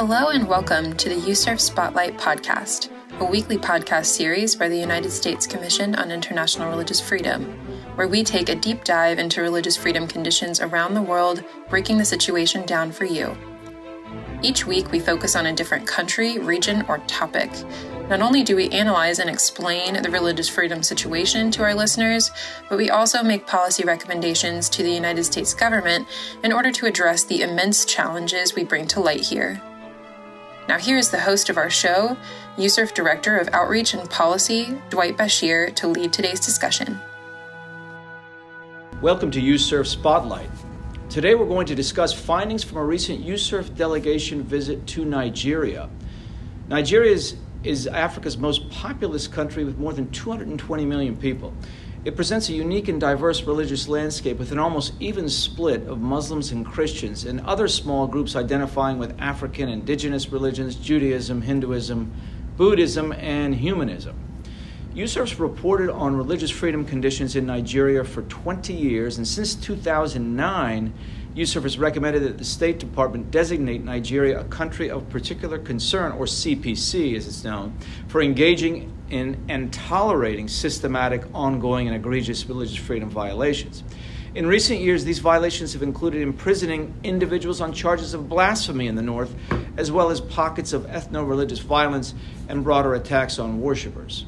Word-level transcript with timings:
Hello 0.00 0.30
and 0.30 0.48
welcome 0.48 0.96
to 0.96 1.10
the 1.10 1.30
USCIRF 1.30 1.60
Spotlight 1.60 2.16
podcast, 2.16 2.88
a 3.20 3.24
weekly 3.26 3.58
podcast 3.58 4.06
series 4.06 4.56
by 4.56 4.66
the 4.66 4.78
United 4.78 5.10
States 5.10 5.46
Commission 5.46 5.94
on 5.94 6.10
International 6.10 6.70
Religious 6.70 7.02
Freedom, 7.02 7.44
where 7.96 8.08
we 8.08 8.24
take 8.24 8.48
a 8.48 8.54
deep 8.54 8.84
dive 8.84 9.18
into 9.18 9.42
religious 9.42 9.76
freedom 9.76 10.08
conditions 10.08 10.58
around 10.58 10.94
the 10.94 11.02
world, 11.02 11.44
breaking 11.68 11.98
the 11.98 12.04
situation 12.06 12.64
down 12.64 12.92
for 12.92 13.04
you. 13.04 13.36
Each 14.42 14.66
week, 14.66 14.90
we 14.90 15.00
focus 15.00 15.36
on 15.36 15.44
a 15.44 15.52
different 15.52 15.86
country, 15.86 16.38
region, 16.38 16.82
or 16.88 17.00
topic. 17.00 17.50
Not 18.08 18.22
only 18.22 18.42
do 18.42 18.56
we 18.56 18.70
analyze 18.70 19.18
and 19.18 19.28
explain 19.28 20.00
the 20.00 20.10
religious 20.10 20.48
freedom 20.48 20.82
situation 20.82 21.50
to 21.50 21.62
our 21.62 21.74
listeners, 21.74 22.30
but 22.70 22.78
we 22.78 22.88
also 22.88 23.22
make 23.22 23.46
policy 23.46 23.84
recommendations 23.84 24.70
to 24.70 24.82
the 24.82 24.90
United 24.90 25.24
States 25.24 25.52
government 25.52 26.08
in 26.42 26.54
order 26.54 26.72
to 26.72 26.86
address 26.86 27.22
the 27.22 27.42
immense 27.42 27.84
challenges 27.84 28.54
we 28.54 28.64
bring 28.64 28.86
to 28.86 29.00
light 29.00 29.20
here. 29.20 29.60
Now, 30.70 30.78
here 30.78 30.98
is 30.98 31.10
the 31.10 31.18
host 31.18 31.50
of 31.50 31.56
our 31.56 31.68
show, 31.68 32.16
USCIRF 32.56 32.94
Director 32.94 33.36
of 33.38 33.48
Outreach 33.52 33.92
and 33.92 34.08
Policy, 34.08 34.80
Dwight 34.88 35.16
Bashir, 35.16 35.74
to 35.74 35.88
lead 35.88 36.12
today's 36.12 36.38
discussion. 36.38 37.00
Welcome 39.02 39.32
to 39.32 39.40
USCIRF 39.40 39.84
Spotlight. 39.84 40.48
Today 41.08 41.34
we're 41.34 41.48
going 41.48 41.66
to 41.66 41.74
discuss 41.74 42.12
findings 42.12 42.62
from 42.62 42.78
a 42.78 42.84
recent 42.84 43.26
USCIRF 43.26 43.74
delegation 43.74 44.44
visit 44.44 44.86
to 44.86 45.04
Nigeria. 45.04 45.90
Nigeria 46.68 47.14
is, 47.14 47.34
is 47.64 47.88
Africa's 47.88 48.38
most 48.38 48.70
populous 48.70 49.26
country 49.26 49.64
with 49.64 49.76
more 49.76 49.92
than 49.92 50.08
220 50.12 50.86
million 50.86 51.16
people. 51.16 51.52
It 52.02 52.16
presents 52.16 52.48
a 52.48 52.54
unique 52.54 52.88
and 52.88 52.98
diverse 52.98 53.42
religious 53.42 53.86
landscape 53.86 54.38
with 54.38 54.52
an 54.52 54.58
almost 54.58 54.94
even 55.00 55.28
split 55.28 55.86
of 55.86 56.00
Muslims 56.00 56.50
and 56.50 56.64
Christians 56.64 57.26
and 57.26 57.40
other 57.42 57.68
small 57.68 58.06
groups 58.06 58.34
identifying 58.34 58.98
with 58.98 59.14
African 59.20 59.68
indigenous 59.68 60.32
religions, 60.32 60.76
Judaism, 60.76 61.42
Hinduism, 61.42 62.10
Buddhism, 62.56 63.12
and 63.12 63.54
humanism. 63.54 64.16
USCIRF's 64.94 65.38
reported 65.38 65.90
on 65.90 66.16
religious 66.16 66.50
freedom 66.50 66.86
conditions 66.86 67.36
in 67.36 67.44
Nigeria 67.44 68.02
for 68.02 68.22
20 68.22 68.72
years, 68.72 69.18
and 69.18 69.28
since 69.28 69.54
2009, 69.54 70.94
USCIRF 71.36 71.62
has 71.62 71.78
recommended 71.78 72.24
that 72.24 72.38
the 72.38 72.44
State 72.44 72.80
Department 72.80 73.30
designate 73.30 73.84
Nigeria 73.84 74.40
a 74.40 74.44
country 74.44 74.90
of 74.90 75.08
particular 75.10 75.58
concern, 75.58 76.10
or 76.12 76.24
CPC 76.24 77.16
as 77.16 77.28
it's 77.28 77.44
known, 77.44 77.78
for 78.08 78.20
engaging 78.20 78.92
in 79.10 79.36
and 79.48 79.72
tolerating 79.72 80.48
systematic, 80.48 81.22
ongoing, 81.32 81.86
and 81.86 81.94
egregious 81.94 82.46
religious 82.46 82.76
freedom 82.76 83.08
violations. 83.08 83.84
In 84.34 84.46
recent 84.46 84.80
years, 84.80 85.04
these 85.04 85.20
violations 85.20 85.72
have 85.72 85.82
included 85.82 86.22
imprisoning 86.22 86.94
individuals 87.04 87.60
on 87.60 87.72
charges 87.72 88.12
of 88.12 88.28
blasphemy 88.28 88.88
in 88.88 88.96
the 88.96 89.02
north, 89.02 89.32
as 89.76 89.92
well 89.92 90.10
as 90.10 90.20
pockets 90.20 90.72
of 90.72 90.86
ethno 90.86 91.28
religious 91.28 91.60
violence 91.60 92.12
and 92.48 92.64
broader 92.64 92.94
attacks 92.94 93.38
on 93.38 93.60
worshippers. 93.60 94.26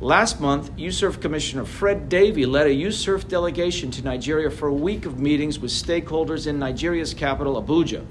Last 0.00 0.40
month, 0.40 0.70
USCIRF 0.76 1.20
Commissioner 1.20 1.64
Fred 1.64 2.08
Davie 2.08 2.46
led 2.46 2.68
a 2.68 2.70
USCIRF 2.70 3.26
delegation 3.26 3.90
to 3.90 4.04
Nigeria 4.04 4.48
for 4.48 4.68
a 4.68 4.72
week 4.72 5.06
of 5.06 5.18
meetings 5.18 5.58
with 5.58 5.72
stakeholders 5.72 6.46
in 6.46 6.56
Nigeria's 6.56 7.12
capital, 7.12 7.60
Abuja. 7.60 8.06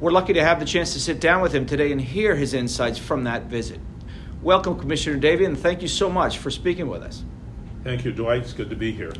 We're 0.00 0.10
lucky 0.10 0.32
to 0.32 0.42
have 0.42 0.58
the 0.58 0.66
chance 0.66 0.92
to 0.94 0.98
sit 0.98 1.20
down 1.20 1.40
with 1.40 1.54
him 1.54 1.66
today 1.66 1.92
and 1.92 2.00
hear 2.00 2.34
his 2.34 2.52
insights 2.52 2.98
from 2.98 3.22
that 3.24 3.44
visit. 3.44 3.78
Welcome, 4.42 4.76
Commissioner 4.76 5.18
Davie, 5.18 5.44
and 5.44 5.56
thank 5.56 5.82
you 5.82 5.86
so 5.86 6.10
much 6.10 6.38
for 6.38 6.50
speaking 6.50 6.88
with 6.88 7.04
us. 7.04 7.22
Thank 7.84 8.04
you, 8.04 8.10
Dwight. 8.10 8.42
It's 8.42 8.52
good 8.52 8.70
to 8.70 8.76
be 8.76 8.90
here. 8.90 9.12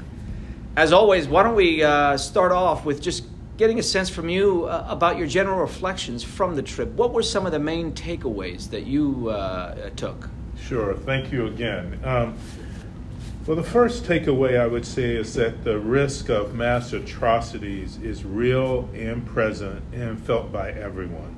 As 0.74 0.92
always, 0.92 1.28
why 1.28 1.44
don't 1.44 1.54
we 1.54 1.84
uh, 1.84 2.16
start 2.16 2.50
off 2.50 2.84
with 2.84 3.00
just 3.00 3.22
getting 3.56 3.78
a 3.78 3.84
sense 3.84 4.10
from 4.10 4.28
you 4.28 4.64
uh, 4.64 4.84
about 4.88 5.16
your 5.16 5.28
general 5.28 5.60
reflections 5.60 6.24
from 6.24 6.56
the 6.56 6.62
trip. 6.62 6.88
What 6.94 7.12
were 7.12 7.22
some 7.22 7.46
of 7.46 7.52
the 7.52 7.60
main 7.60 7.92
takeaways 7.92 8.68
that 8.70 8.84
you 8.84 9.28
uh, 9.28 9.90
took? 9.90 10.28
Sure. 10.66 10.94
Thank 10.94 11.32
you 11.32 11.46
again. 11.46 12.00
Um, 12.04 12.38
well, 13.46 13.56
the 13.56 13.62
first 13.62 14.04
takeaway 14.04 14.60
I 14.60 14.66
would 14.66 14.86
say 14.86 15.16
is 15.16 15.34
that 15.34 15.64
the 15.64 15.78
risk 15.78 16.28
of 16.28 16.54
mass 16.54 16.92
atrocities 16.92 17.96
is 17.98 18.24
real 18.24 18.88
and 18.94 19.26
present 19.26 19.82
and 19.92 20.20
felt 20.20 20.52
by 20.52 20.70
everyone. 20.70 21.36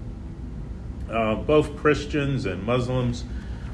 Uh, 1.10 1.36
both 1.36 1.76
Christians 1.76 2.44
and 2.44 2.62
Muslims 2.64 3.24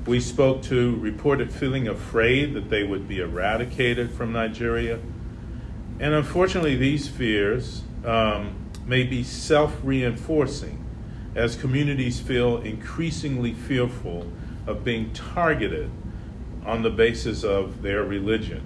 we 0.08 0.20
spoke 0.20 0.62
to 0.62 0.97
reported 0.97 1.53
feeling 1.53 1.87
afraid 1.87 2.54
that 2.54 2.70
they 2.70 2.82
would 2.82 3.06
be 3.06 3.20
eradicated 3.20 4.10
from 4.10 4.32
Nigeria. 4.32 4.98
And 6.00 6.14
unfortunately, 6.14 6.76
these 6.76 7.08
fears 7.08 7.82
um, 8.06 8.70
may 8.87 9.03
be 9.03 9.22
self 9.22 9.76
reinforcing 9.82 10.82
as 11.34 11.56
communities 11.56 12.20
feel 12.20 12.56
increasingly 12.62 13.53
fearful 13.53 14.32
of 14.69 14.84
being 14.84 15.11
targeted 15.15 15.91
on 16.65 16.83
the 16.83 16.91
basis 16.91 17.43
of 17.43 17.81
their 17.81 18.05
religion. 18.05 18.62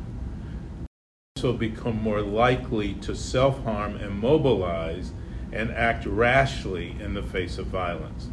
Also 1.36 1.52
become 1.52 2.02
more 2.02 2.20
likely 2.20 2.94
to 2.94 3.14
self 3.14 3.62
harm 3.62 3.96
and 3.96 4.18
mobilize 4.18 5.12
and 5.52 5.70
act 5.70 6.04
rashly 6.04 6.96
in 7.00 7.14
the 7.14 7.22
face 7.22 7.56
of 7.56 7.66
violence. 7.66 8.28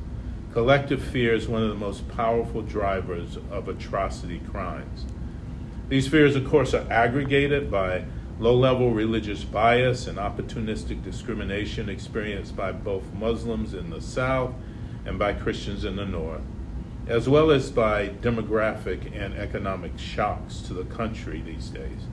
Collective 0.51 1.01
fear 1.01 1.35
is 1.35 1.47
one 1.47 1.61
of 1.61 1.69
the 1.69 1.75
most 1.75 2.07
powerful 2.09 2.63
drivers 2.63 3.37
of 3.51 3.67
atrocity 3.67 4.39
crimes. 4.51 5.05
These 5.89 6.07
fears, 6.07 6.35
of 6.35 6.49
course, 6.49 6.73
are 6.73 6.91
aggregated 6.91 7.69
by 7.69 8.05
low 8.39 8.55
level 8.55 8.91
religious 8.91 9.43
bias 9.43 10.07
and 10.07 10.17
opportunistic 10.17 11.03
discrimination 11.03 11.87
experienced 11.87 12.55
by 12.55 12.71
both 12.71 13.13
Muslims 13.13 13.75
in 13.75 13.91
the 13.91 14.01
South 14.01 14.55
and 15.05 15.19
by 15.19 15.33
Christians 15.33 15.85
in 15.85 15.97
the 15.97 16.05
North 16.05 16.41
as 17.09 17.27
well 17.27 17.49
as 17.49 17.71
by 17.71 18.07
demographic 18.07 19.19
and 19.19 19.33
economic 19.33 19.97
shocks 19.97 20.59
to 20.59 20.73
the 20.75 20.83
country 20.83 21.41
these 21.41 21.69
days. 21.69 22.03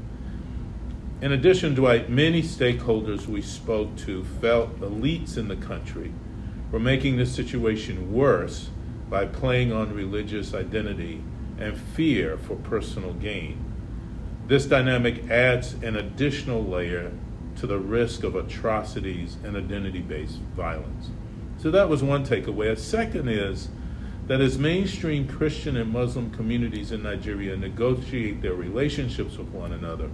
In 1.20 1.32
addition, 1.32 1.74
Dwight, 1.74 2.08
many 2.08 2.42
stakeholders 2.42 3.26
we 3.26 3.42
spoke 3.42 3.94
to 3.98 4.24
felt 4.24 4.80
elites 4.80 5.36
in 5.36 5.48
the 5.48 5.56
country 5.56 6.12
were 6.72 6.80
making 6.80 7.18
the 7.18 7.26
situation 7.26 8.12
worse 8.12 8.70
by 9.10 9.26
playing 9.26 9.70
on 9.70 9.94
religious 9.94 10.54
identity 10.54 11.22
and 11.58 11.78
fear 11.78 12.38
for 12.38 12.56
personal 12.56 13.12
gain. 13.12 13.62
This 14.46 14.64
dynamic 14.64 15.30
adds 15.30 15.74
an 15.74 15.96
additional 15.96 16.64
layer 16.64 17.12
to 17.56 17.66
the 17.66 17.78
risk 17.78 18.24
of 18.24 18.34
atrocities 18.34 19.36
and 19.44 19.56
identity 19.56 20.00
based 20.00 20.38
violence. 20.56 21.10
So 21.58 21.70
that 21.70 21.88
was 21.88 22.02
one 22.02 22.24
takeaway. 22.24 22.70
A 22.70 22.76
second 22.76 23.28
is 23.28 23.68
that 24.26 24.40
as 24.40 24.58
mainstream 24.58 25.28
Christian 25.28 25.76
and 25.76 25.92
Muslim 25.92 26.30
communities 26.30 26.90
in 26.90 27.02
Nigeria 27.02 27.56
negotiate 27.56 28.42
their 28.42 28.54
relationships 28.54 29.36
with 29.38 29.48
one 29.48 29.72
another, 29.72 30.10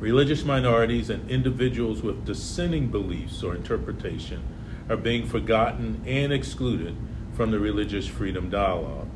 religious 0.00 0.44
minorities 0.44 1.08
and 1.08 1.30
individuals 1.30 2.02
with 2.02 2.24
dissenting 2.24 2.88
beliefs 2.88 3.42
or 3.42 3.54
interpretation 3.54 4.42
are 4.88 4.96
being 4.96 5.26
forgotten 5.26 6.02
and 6.04 6.32
excluded 6.32 6.96
from 7.34 7.52
the 7.52 7.58
religious 7.60 8.06
freedom 8.06 8.50
dialogue. 8.50 9.08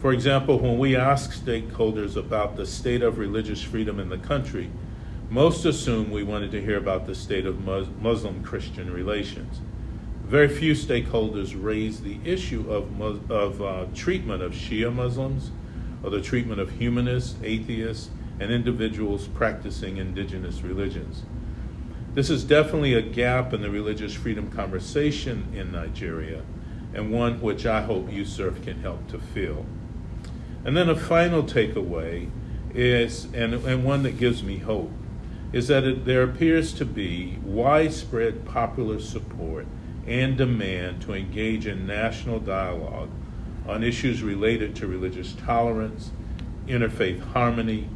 For 0.00 0.12
example, 0.12 0.58
when 0.58 0.78
we 0.78 0.96
ask 0.96 1.32
stakeholders 1.32 2.16
about 2.16 2.56
the 2.56 2.66
state 2.66 3.02
of 3.02 3.18
religious 3.18 3.62
freedom 3.62 4.00
in 4.00 4.08
the 4.08 4.18
country, 4.18 4.70
most 5.28 5.64
assume 5.66 6.10
we 6.10 6.22
wanted 6.22 6.50
to 6.52 6.62
hear 6.62 6.78
about 6.78 7.06
the 7.06 7.14
state 7.14 7.44
of 7.44 7.60
Muslim 7.60 8.42
Christian 8.42 8.92
relations. 8.92 9.60
Very 10.26 10.48
few 10.48 10.72
stakeholders 10.72 11.56
raise 11.56 12.00
the 12.00 12.18
issue 12.24 12.68
of, 12.68 13.30
of 13.30 13.62
uh, 13.62 13.86
treatment 13.94 14.42
of 14.42 14.54
Shia 14.54 14.92
Muslims 14.92 15.52
or 16.02 16.10
the 16.10 16.20
treatment 16.20 16.60
of 16.60 16.72
humanists, 16.72 17.36
atheists, 17.44 18.10
and 18.40 18.50
individuals 18.50 19.28
practicing 19.28 19.98
indigenous 19.98 20.62
religions. 20.62 21.22
This 22.14 22.28
is 22.28 22.42
definitely 22.42 22.94
a 22.94 23.02
gap 23.02 23.52
in 23.52 23.62
the 23.62 23.70
religious 23.70 24.14
freedom 24.14 24.50
conversation 24.50 25.46
in 25.54 25.70
Nigeria, 25.70 26.42
and 26.92 27.12
one 27.12 27.40
which 27.40 27.64
I 27.64 27.82
hope 27.82 28.08
USCIRF 28.08 28.64
can 28.64 28.80
help 28.80 29.06
to 29.10 29.20
fill. 29.20 29.64
And 30.64 30.76
then 30.76 30.88
a 30.88 30.96
final 30.96 31.44
takeaway 31.44 32.30
is, 32.74 33.26
and, 33.26 33.54
and 33.54 33.84
one 33.84 34.02
that 34.02 34.18
gives 34.18 34.42
me 34.42 34.58
hope, 34.58 34.90
is 35.52 35.68
that 35.68 35.84
it, 35.84 36.04
there 36.04 36.24
appears 36.24 36.72
to 36.72 36.84
be 36.84 37.38
widespread 37.44 38.44
popular 38.44 38.98
support 38.98 39.66
and 40.06 40.36
demand 40.36 41.02
to 41.02 41.14
engage 41.14 41.66
in 41.66 41.86
national 41.86 42.38
dialogue 42.38 43.10
on 43.66 43.82
issues 43.82 44.22
related 44.22 44.76
to 44.76 44.86
religious 44.86 45.32
tolerance, 45.32 46.10
interfaith 46.68 47.20
harmony, 47.32 47.88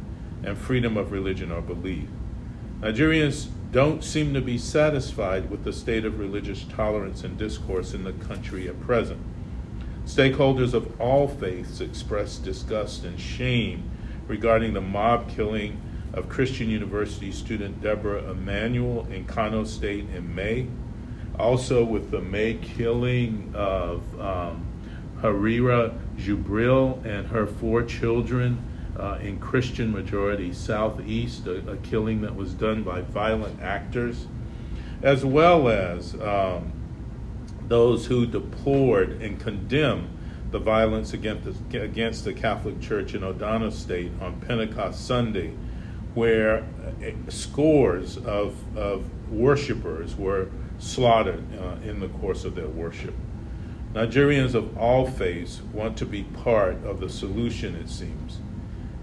and 0.43 0.57
freedom 0.57 0.97
of 0.97 1.11
religion 1.11 1.51
or 1.51 1.61
belief. 1.61 2.07
Nigerians 2.81 3.47
don't 3.71 4.03
seem 4.03 4.33
to 4.33 4.41
be 4.41 4.57
satisfied 4.57 5.49
with 5.49 5.63
the 5.63 5.71
state 5.71 6.03
of 6.03 6.19
religious 6.19 6.65
tolerance 6.65 7.23
and 7.23 7.37
discourse 7.37 7.93
in 7.93 8.03
the 8.03 8.11
country 8.13 8.67
at 8.67 8.79
present. 8.81 9.21
Stakeholders 10.05 10.73
of 10.73 10.99
all 10.99 11.27
faiths 11.27 11.79
expressed 11.79 12.43
disgust 12.43 13.05
and 13.05 13.19
shame 13.19 13.89
regarding 14.27 14.73
the 14.73 14.81
mob 14.81 15.29
killing 15.29 15.79
of 16.13 16.27
Christian 16.27 16.69
University 16.69 17.31
student 17.31 17.81
Deborah 17.81 18.29
Emanuel 18.29 19.07
in 19.09 19.25
Kano 19.25 19.63
State 19.63 20.05
in 20.13 20.35
May 20.35 20.67
Also, 21.39 21.83
with 21.83 22.11
the 22.11 22.21
May 22.21 22.55
killing 22.55 23.51
of 23.55 24.01
um, 24.19 24.65
Harira 25.21 25.97
Jubril 26.17 27.03
and 27.05 27.27
her 27.27 27.45
four 27.45 27.83
children 27.83 28.61
uh, 28.99 29.17
in 29.21 29.39
Christian 29.39 29.91
majority 29.91 30.53
Southeast, 30.53 31.47
a, 31.47 31.71
a, 31.71 31.77
killing 31.77 32.21
that 32.21 32.35
was 32.35 32.53
done 32.53 32.83
by 32.83 33.01
violent 33.01 33.61
actors, 33.61 34.27
as 35.01 35.23
well 35.23 35.69
as 35.69 36.13
um, 36.21 36.71
those 37.67 38.05
who 38.05 38.25
deplored 38.25 39.21
and 39.21 39.39
condemned 39.39 40.17
the 40.51 40.59
violence 40.59 41.13
against 41.13 41.71
the, 41.71 41.81
against 41.81 42.25
the 42.25 42.33
Catholic 42.33 42.81
Church 42.81 43.13
in 43.13 43.23
Ondo 43.23 43.69
State 43.69 44.11
on 44.21 44.39
Pentecost 44.41 45.07
Sunday, 45.07 45.53
where 46.13 46.57
uh, 46.57 47.11
scores 47.29 48.17
of, 48.17 48.55
of 48.77 49.05
worshipers 49.31 50.15
were 50.15 50.49
slaughtered 50.81 51.43
uh, 51.59 51.75
in 51.87 51.99
the 51.99 52.07
course 52.07 52.43
of 52.43 52.55
their 52.55 52.67
worship. 52.67 53.13
Nigerians 53.93 54.55
of 54.55 54.77
all 54.77 55.05
faiths 55.05 55.61
want 55.73 55.97
to 55.97 56.05
be 56.05 56.23
part 56.23 56.83
of 56.85 56.99
the 56.99 57.09
solution, 57.09 57.75
it 57.75 57.89
seems. 57.89 58.39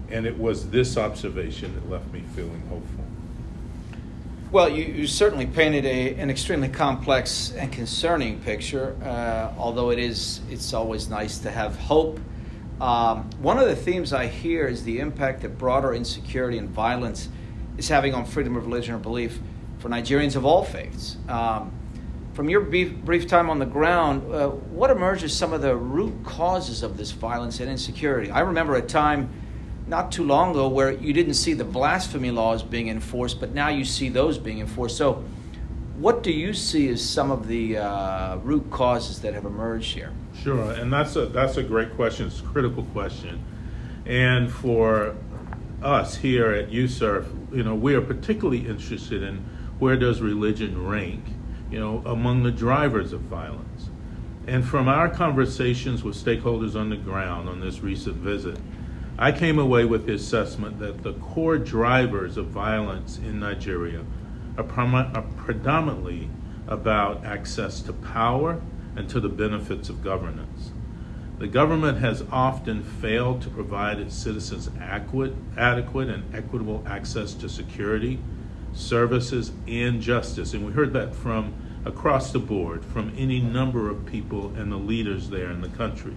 And 0.09 0.25
it 0.25 0.37
was 0.37 0.71
this 0.71 0.97
observation 0.97 1.73
that 1.75 1.89
left 1.89 2.11
me 2.11 2.23
feeling 2.35 2.61
hopeful. 2.69 3.05
Well, 4.51 4.67
you, 4.67 4.83
you 4.83 5.05
certainly 5.05 5.45
painted 5.45 5.85
a, 5.85 6.15
an 6.15 6.31
extremely 6.31 6.69
complex 6.69 7.51
and 7.51 7.71
concerning 7.71 8.39
picture, 8.41 8.97
uh, 9.03 9.53
although 9.59 9.91
it 9.91 9.99
is 9.99 10.41
it's 10.49 10.73
always 10.73 11.07
nice 11.07 11.37
to 11.39 11.51
have 11.51 11.77
hope. 11.77 12.19
Um, 12.81 13.29
one 13.41 13.59
of 13.59 13.67
the 13.67 13.75
themes 13.75 14.11
I 14.11 14.25
hear 14.25 14.65
is 14.65 14.83
the 14.83 14.99
impact 14.99 15.43
that 15.43 15.59
broader 15.59 15.93
insecurity 15.93 16.57
and 16.57 16.67
violence 16.67 17.29
is 17.77 17.87
having 17.89 18.15
on 18.15 18.25
freedom 18.25 18.55
of 18.55 18.65
religion 18.65 18.95
or 18.95 18.97
belief 18.97 19.39
for 19.79 19.89
Nigerians 19.89 20.35
of 20.35 20.45
all 20.45 20.63
faiths. 20.63 21.17
Um, 21.27 21.71
from 22.33 22.49
your 22.49 22.61
brief, 22.61 22.93
brief, 22.97 23.27
time 23.27 23.49
on 23.49 23.59
the 23.59 23.65
ground, 23.65 24.33
uh, 24.33 24.49
what 24.49 24.91
emerges 24.91 25.35
some 25.35 25.51
of 25.51 25.61
the 25.61 25.75
root 25.75 26.23
causes 26.23 26.83
of 26.83 26.95
this 26.95 27.11
violence 27.11 27.59
and 27.59 27.69
insecurity? 27.69 28.29
I 28.29 28.41
remember 28.41 28.75
a 28.75 28.81
time 28.81 29.29
not 29.87 30.11
too 30.11 30.23
long 30.23 30.51
ago 30.51 30.67
where 30.67 30.91
you 30.91 31.11
didn't 31.11 31.33
see 31.33 31.53
the 31.53 31.65
blasphemy 31.65 32.31
laws 32.31 32.61
being 32.61 32.87
enforced, 32.89 33.39
but 33.39 33.53
now 33.53 33.69
you 33.69 33.83
see 33.83 34.09
those 34.09 34.37
being 34.37 34.59
enforced. 34.59 34.95
So, 34.95 35.23
what 35.97 36.23
do 36.23 36.31
you 36.31 36.53
see 36.53 36.87
as 36.89 37.01
some 37.01 37.29
of 37.29 37.47
the 37.47 37.77
uh, 37.77 38.37
root 38.37 38.69
causes 38.71 39.19
that 39.21 39.33
have 39.33 39.43
emerged 39.43 39.93
here? 39.93 40.13
Sure, 40.41 40.71
and 40.71 40.93
that's 40.93 41.17
a 41.17 41.25
that's 41.25 41.57
a 41.57 41.63
great 41.63 41.95
question. 41.95 42.27
It's 42.27 42.39
a 42.39 42.43
critical 42.43 42.83
question, 42.83 43.43
and 44.05 44.49
for 44.49 45.15
us 45.81 46.15
here 46.15 46.51
at 46.51 46.69
USCIRF, 46.69 47.53
you 47.53 47.63
know, 47.63 47.75
we 47.75 47.95
are 47.95 48.01
particularly 48.01 48.65
interested 48.65 49.23
in 49.23 49.43
where 49.79 49.95
does 49.97 50.21
religion 50.21 50.87
rank, 50.87 51.23
you 51.71 51.79
know, 51.79 52.03
among 52.05 52.43
the 52.43 52.51
drivers 52.51 53.13
of 53.13 53.21
violence. 53.21 53.89
And 54.47 54.65
from 54.65 54.87
our 54.87 55.09
conversations 55.09 56.03
with 56.03 56.15
stakeholders 56.15 56.75
on 56.75 56.89
the 56.89 56.97
ground 56.97 57.47
on 57.47 57.59
this 57.61 57.81
recent 57.81 58.17
visit, 58.17 58.57
I 59.17 59.31
came 59.31 59.59
away 59.59 59.85
with 59.85 60.05
the 60.05 60.13
assessment 60.13 60.79
that 60.79 61.03
the 61.03 61.13
core 61.13 61.57
drivers 61.57 62.37
of 62.37 62.47
violence 62.47 63.17
in 63.17 63.39
Nigeria 63.39 64.03
are, 64.57 64.65
are 64.65 65.25
predominantly 65.37 66.29
about 66.67 67.25
access 67.25 67.81
to 67.81 67.93
power 67.93 68.61
and 68.95 69.09
to 69.09 69.19
the 69.19 69.29
benefits 69.29 69.89
of 69.89 70.03
governance. 70.03 70.71
The 71.39 71.47
government 71.47 71.99
has 71.99 72.23
often 72.31 72.83
failed 72.83 73.41
to 73.43 73.49
provide 73.49 73.99
its 73.99 74.13
citizens 74.15 74.69
adequate, 74.79 75.33
adequate 75.57 76.09
and 76.09 76.35
equitable 76.35 76.83
access 76.85 77.33
to 77.35 77.47
security, 77.47 78.19
services, 78.73 79.51
and 79.67 80.01
justice. 80.01 80.53
And 80.53 80.65
we 80.65 80.71
heard 80.71 80.93
that 80.93 81.13
from 81.13 81.53
across 81.85 82.31
the 82.31 82.39
board, 82.39 82.83
from 82.83 83.13
any 83.17 83.39
number 83.39 83.89
of 83.89 84.05
people 84.05 84.53
and 84.55 84.71
the 84.71 84.77
leaders 84.77 85.29
there 85.29 85.51
in 85.51 85.61
the 85.61 85.69
country. 85.69 86.15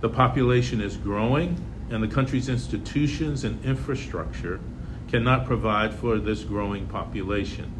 The 0.00 0.08
population 0.08 0.80
is 0.80 0.96
growing, 0.96 1.64
and 1.90 2.02
the 2.02 2.08
country's 2.08 2.48
institutions 2.48 3.44
and 3.44 3.64
infrastructure 3.64 4.60
cannot 5.08 5.46
provide 5.46 5.94
for 5.94 6.18
this 6.18 6.42
growing 6.42 6.86
population. 6.86 7.72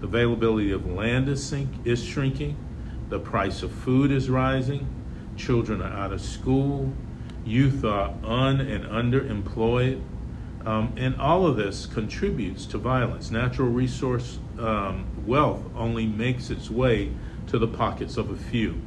The 0.00 0.06
availability 0.06 0.70
of 0.72 0.86
land 0.86 1.28
is, 1.28 1.44
sink, 1.44 1.68
is 1.84 2.02
shrinking, 2.02 2.56
the 3.08 3.18
price 3.18 3.62
of 3.62 3.72
food 3.72 4.10
is 4.10 4.30
rising, 4.30 4.86
children 5.36 5.82
are 5.82 5.92
out 5.92 6.12
of 6.12 6.20
school, 6.20 6.92
youth 7.44 7.84
are 7.84 8.14
un 8.24 8.60
and 8.60 8.84
underemployed, 8.84 10.00
um, 10.66 10.92
and 10.96 11.18
all 11.20 11.46
of 11.46 11.56
this 11.56 11.86
contributes 11.86 12.66
to 12.66 12.78
violence. 12.78 13.30
Natural 13.30 13.68
resource 13.68 14.38
um, 14.58 15.06
wealth 15.26 15.62
only 15.74 16.06
makes 16.06 16.50
its 16.50 16.70
way 16.70 17.12
to 17.46 17.58
the 17.58 17.66
pockets 17.66 18.16
of 18.16 18.30
a 18.30 18.36
few. 18.36 18.80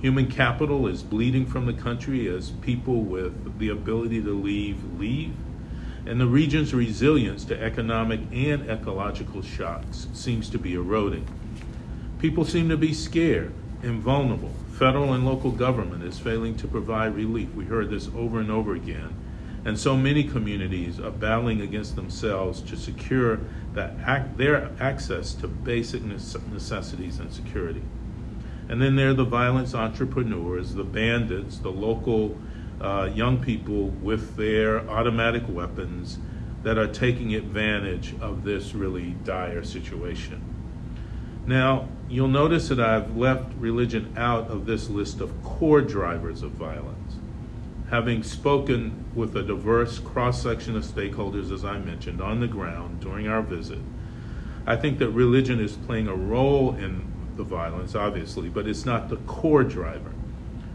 Human 0.00 0.30
capital 0.30 0.86
is 0.86 1.02
bleeding 1.02 1.46
from 1.46 1.66
the 1.66 1.72
country 1.72 2.28
as 2.28 2.50
people 2.50 3.00
with 3.00 3.58
the 3.58 3.68
ability 3.70 4.22
to 4.22 4.30
leave 4.30 4.82
leave. 4.98 5.34
And 6.06 6.20
the 6.20 6.26
region's 6.26 6.72
resilience 6.72 7.44
to 7.46 7.60
economic 7.60 8.20
and 8.32 8.70
ecological 8.70 9.42
shocks 9.42 10.06
seems 10.14 10.48
to 10.50 10.58
be 10.58 10.74
eroding. 10.74 11.26
People 12.18 12.44
seem 12.44 12.68
to 12.68 12.76
be 12.76 12.94
scared 12.94 13.52
and 13.82 14.00
vulnerable. 14.00 14.52
Federal 14.72 15.12
and 15.12 15.26
local 15.26 15.50
government 15.50 16.04
is 16.04 16.18
failing 16.18 16.56
to 16.58 16.68
provide 16.68 17.14
relief. 17.14 17.52
We 17.54 17.64
heard 17.64 17.90
this 17.90 18.08
over 18.14 18.40
and 18.40 18.50
over 18.50 18.74
again. 18.74 19.14
And 19.64 19.78
so 19.78 19.96
many 19.96 20.24
communities 20.24 21.00
are 21.00 21.10
battling 21.10 21.60
against 21.60 21.96
themselves 21.96 22.62
to 22.62 22.76
secure 22.76 23.40
that 23.74 24.36
their 24.36 24.70
access 24.80 25.34
to 25.34 25.48
basic 25.48 26.02
necessities 26.02 27.18
and 27.18 27.32
security. 27.32 27.82
And 28.68 28.80
then 28.80 28.96
there 28.96 29.10
are 29.10 29.14
the 29.14 29.24
violence 29.24 29.74
entrepreneurs, 29.74 30.74
the 30.74 30.84
bandits, 30.84 31.58
the 31.58 31.70
local 31.70 32.36
uh, 32.80 33.10
young 33.12 33.42
people 33.42 33.88
with 33.88 34.36
their 34.36 34.88
automatic 34.88 35.42
weapons 35.48 36.18
that 36.62 36.78
are 36.78 36.86
taking 36.86 37.34
advantage 37.34 38.14
of 38.20 38.44
this 38.44 38.74
really 38.74 39.10
dire 39.24 39.64
situation. 39.64 40.42
Now, 41.46 41.88
you'll 42.08 42.28
notice 42.28 42.68
that 42.68 42.80
I've 42.80 43.16
left 43.16 43.52
religion 43.58 44.12
out 44.16 44.48
of 44.48 44.66
this 44.66 44.90
list 44.90 45.20
of 45.20 45.42
core 45.42 45.80
drivers 45.80 46.42
of 46.42 46.52
violence. 46.52 47.17
Having 47.90 48.22
spoken 48.22 49.06
with 49.14 49.34
a 49.34 49.42
diverse 49.42 49.98
cross 49.98 50.42
section 50.42 50.76
of 50.76 50.84
stakeholders, 50.84 51.50
as 51.50 51.64
I 51.64 51.78
mentioned, 51.78 52.20
on 52.20 52.40
the 52.40 52.46
ground 52.46 53.00
during 53.00 53.28
our 53.28 53.40
visit, 53.40 53.78
I 54.66 54.76
think 54.76 54.98
that 54.98 55.08
religion 55.08 55.58
is 55.58 55.76
playing 55.76 56.06
a 56.06 56.14
role 56.14 56.74
in 56.74 57.10
the 57.36 57.44
violence, 57.44 57.94
obviously, 57.94 58.50
but 58.50 58.66
it's 58.66 58.84
not 58.84 59.08
the 59.08 59.16
core 59.16 59.64
driver. 59.64 60.12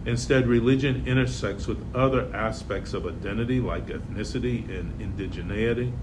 Instead, 0.06 0.48
religion 0.48 1.04
intersects 1.06 1.68
with 1.68 1.96
other 1.96 2.34
aspects 2.36 2.94
of 2.94 3.06
identity 3.06 3.60
like 3.60 3.88
ethnicity 3.88 4.68
and 4.68 5.00
indigeneity. 5.00 5.94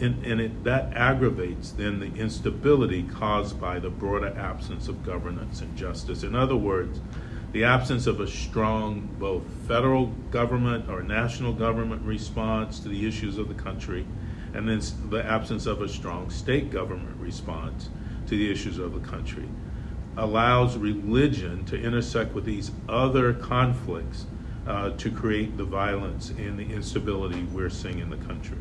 And, 0.00 0.24
and 0.24 0.40
it, 0.40 0.64
that 0.64 0.92
aggravates 0.94 1.72
then 1.72 1.98
the 1.98 2.14
instability 2.14 3.02
caused 3.02 3.60
by 3.60 3.80
the 3.80 3.90
broader 3.90 4.32
absence 4.38 4.86
of 4.86 5.04
governance 5.04 5.60
and 5.60 5.76
justice. 5.76 6.22
In 6.22 6.36
other 6.36 6.56
words, 6.56 7.00
the 7.52 7.64
absence 7.64 8.06
of 8.06 8.20
a 8.20 8.26
strong 8.26 9.08
both 9.18 9.42
federal 9.66 10.06
government 10.30 10.88
or 10.88 11.02
national 11.02 11.52
government 11.52 12.02
response 12.02 12.80
to 12.80 12.88
the 12.88 13.06
issues 13.06 13.38
of 13.38 13.48
the 13.48 13.54
country, 13.54 14.06
and 14.54 14.68
then 14.68 14.80
the 15.10 15.24
absence 15.24 15.66
of 15.66 15.80
a 15.80 15.88
strong 15.88 16.30
state 16.30 16.70
government 16.70 17.16
response 17.18 17.88
to 18.26 18.36
the 18.36 18.50
issues 18.50 18.78
of 18.78 18.92
the 18.92 19.08
country, 19.08 19.48
allows 20.16 20.76
religion 20.76 21.64
to 21.64 21.80
intersect 21.80 22.34
with 22.34 22.44
these 22.44 22.70
other 22.88 23.32
conflicts 23.32 24.26
uh, 24.66 24.90
to 24.90 25.10
create 25.10 25.56
the 25.56 25.64
violence 25.64 26.30
and 26.30 26.58
the 26.58 26.74
instability 26.74 27.44
we're 27.44 27.70
seeing 27.70 28.00
in 28.00 28.10
the 28.10 28.16
country. 28.16 28.58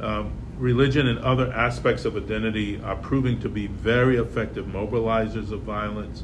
Um, 0.00 0.32
religion 0.56 1.06
and 1.08 1.18
other 1.18 1.52
aspects 1.52 2.04
of 2.04 2.16
identity 2.16 2.80
are 2.80 2.96
proving 2.96 3.40
to 3.40 3.48
be 3.48 3.66
very 3.66 4.16
effective 4.16 4.66
mobilizers 4.66 5.50
of 5.50 5.62
violence 5.62 6.22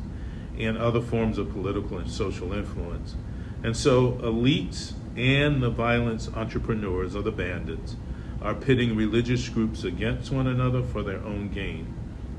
and 0.58 0.78
other 0.78 1.00
forms 1.00 1.38
of 1.38 1.52
political 1.52 1.99
and 1.99 2.11
social 2.11 2.52
influence. 2.52 3.16
And 3.62 3.76
so, 3.76 4.12
elites 4.23 4.92
and 5.16 5.62
the 5.62 5.70
violence 5.70 6.28
entrepreneurs 6.34 7.16
or 7.16 7.23
the 7.23 7.32
bandits 7.32 7.96
are 8.42 8.54
pitting 8.54 8.94
religious 8.94 9.49
groups 9.49 9.84
against 9.84 10.30
one 10.30 10.46
another 10.46 10.82
for 10.82 11.02
their 11.02 11.18
own 11.18 11.49
gain. 11.49 11.92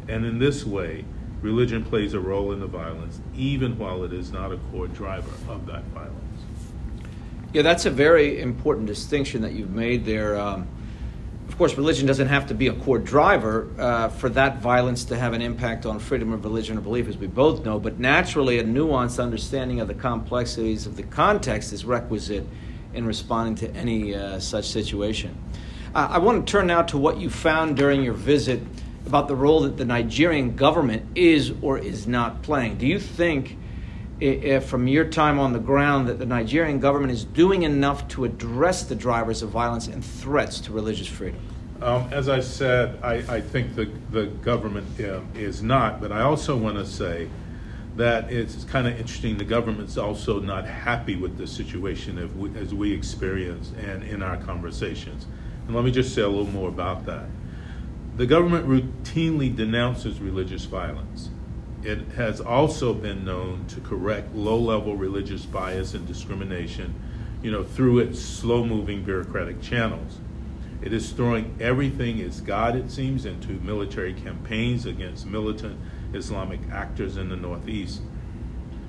And 0.08 0.26
in 0.26 0.40
this 0.40 0.66
way, 0.66 1.06
religion 1.42 1.84
plays 1.84 2.14
a 2.14 2.20
role 2.20 2.52
in 2.52 2.60
the 2.60 2.68
violence, 2.68 3.20
even 3.36 3.78
while 3.78 4.04
it 4.04 4.14
is 4.14 4.32
not 4.32 4.52
a 4.52 4.58
core 4.72 4.88
driver 4.88 5.32
of 5.50 5.66
that 5.66 5.84
violence. 5.86 6.14
Yeah, 7.54 7.62
that's 7.62 7.86
a 7.86 7.90
very 7.90 8.42
important 8.42 8.88
distinction 8.88 9.42
that 9.42 9.54
you've 9.54 9.72
made 9.72 10.06
there. 10.06 10.38
Um, 10.38 10.68
of 11.56 11.60
course, 11.60 11.78
religion 11.78 12.06
doesn't 12.06 12.28
have 12.28 12.48
to 12.48 12.54
be 12.54 12.68
a 12.68 12.74
core 12.74 13.00
driver 13.00 13.70
uh, 13.80 14.10
for 14.10 14.28
that 14.28 14.58
violence 14.58 15.06
to 15.06 15.16
have 15.16 15.32
an 15.32 15.42
impact 15.42 15.86
on 15.86 16.00
freedom 16.00 16.34
of 16.34 16.44
religion 16.44 16.78
or 16.78 16.82
belief, 16.82 17.08
as 17.08 17.16
we 17.16 17.28
both 17.28 17.64
know. 17.64 17.80
But 17.80 17.98
naturally, 17.98 18.60
a 18.60 18.64
nuanced 18.66 19.24
understanding 19.24 19.80
of 19.80 19.88
the 19.88 19.94
complexities 19.94 20.86
of 20.86 20.98
the 20.98 21.04
context 21.04 21.72
is 21.72 21.86
requisite 21.86 22.46
in 22.94 23.06
responding 23.06 23.56
to 23.56 23.74
any 23.74 24.14
uh, 24.14 24.38
such 24.42 24.66
situation. 24.68 25.34
Uh, 25.96 26.10
I 26.12 26.18
want 26.18 26.46
to 26.46 26.52
turn 26.52 26.68
now 26.68 26.82
to 26.82 26.98
what 26.98 27.22
you 27.22 27.30
found 27.30 27.78
during 27.78 28.04
your 28.04 28.16
visit 28.16 28.60
about 29.06 29.30
the 29.30 29.36
role 29.38 29.62
that 29.62 29.78
the 29.78 29.86
Nigerian 29.86 30.58
government 30.58 31.06
is 31.16 31.54
or 31.62 31.78
is 31.78 32.06
not 32.06 32.42
playing. 32.42 32.80
Do 32.80 32.86
you 32.86 33.00
think, 33.00 33.58
if, 34.20 34.66
from 34.66 34.88
your 34.88 35.06
time 35.06 35.40
on 35.40 35.54
the 35.54 35.60
ground, 35.60 36.08
that 36.08 36.20
the 36.20 36.26
Nigerian 36.26 36.80
government 36.80 37.12
is 37.12 37.26
doing 37.26 37.64
enough 37.64 38.08
to 38.10 38.26
address 38.26 38.84
the 38.84 38.96
drivers 38.96 39.42
of 39.42 39.50
violence 39.50 39.88
and 39.88 40.04
threats 40.04 40.60
to 40.62 40.72
religious 40.72 41.08
freedom? 41.08 41.40
Um, 41.82 42.08
as 42.12 42.30
I 42.30 42.40
said, 42.40 42.98
I, 43.04 43.16
I, 43.28 43.42
think 43.42 43.76
the, 43.76 43.92
the 44.12 44.28
government 44.28 44.88
um, 45.02 45.28
is 45.36 45.62
not, 45.62 46.00
but 46.00 46.12
I 46.12 46.22
also 46.22 46.56
want 46.56 46.78
to 46.78 46.86
say 46.86 47.28
that 47.98 48.32
it's 48.32 48.64
kind 48.64 48.88
of 48.88 48.98
interesting. 48.98 49.38
The 49.38 49.44
government's 49.44 49.98
also 49.98 50.40
not 50.40 50.66
happy 50.66 51.16
with 51.16 51.38
the 51.38 51.48
situation 51.48 52.18
we, 52.38 52.58
as 52.58 52.74
we 52.74 52.94
experience 52.94 53.72
and 53.78 54.04
in 54.04 54.24
our 54.24 54.38
conversations. 54.38 55.28
And 55.68 55.76
let 55.76 55.84
me 55.84 55.92
just 55.92 56.16
say 56.16 56.22
a 56.22 56.28
little 56.28 56.48
more 56.48 56.70
about 56.70 57.06
that. 57.06 57.26
The 58.16 58.26
government 58.26 58.68
routinely 58.68 59.54
denounces 59.54 60.22
religious 60.22 60.64
violence. 60.66 61.30
It 61.86 62.00
has 62.16 62.42
also 62.42 62.96
been 62.96 63.24
known 63.24 63.68
to 63.68 63.80
correct 63.80 64.34
low 64.34 64.58
level 64.58 64.96
religious 64.96 65.46
bias 65.46 65.94
and 65.94 66.08
discrimination, 66.08 66.96
you 67.44 67.52
know, 67.52 67.64
through 67.64 68.00
its 68.00 68.20
slow 68.20 68.66
moving 68.66 69.04
bureaucratic 69.04 69.62
channels. 69.62 70.18
It 70.82 70.94
is 70.94 71.12
throwing 71.12 71.56
everything 71.60 72.20
as 72.22 72.42
God, 72.42 72.76
it 72.76 72.90
seems, 72.90 73.24
into 73.24 73.52
military 73.62 74.16
campaigns 74.16 74.88
against 74.88 75.28
militant 75.28 75.80
Islamic 76.12 76.60
actors 76.72 77.18
in 77.18 77.30
the 77.30 77.36
Northeast. 77.36 78.02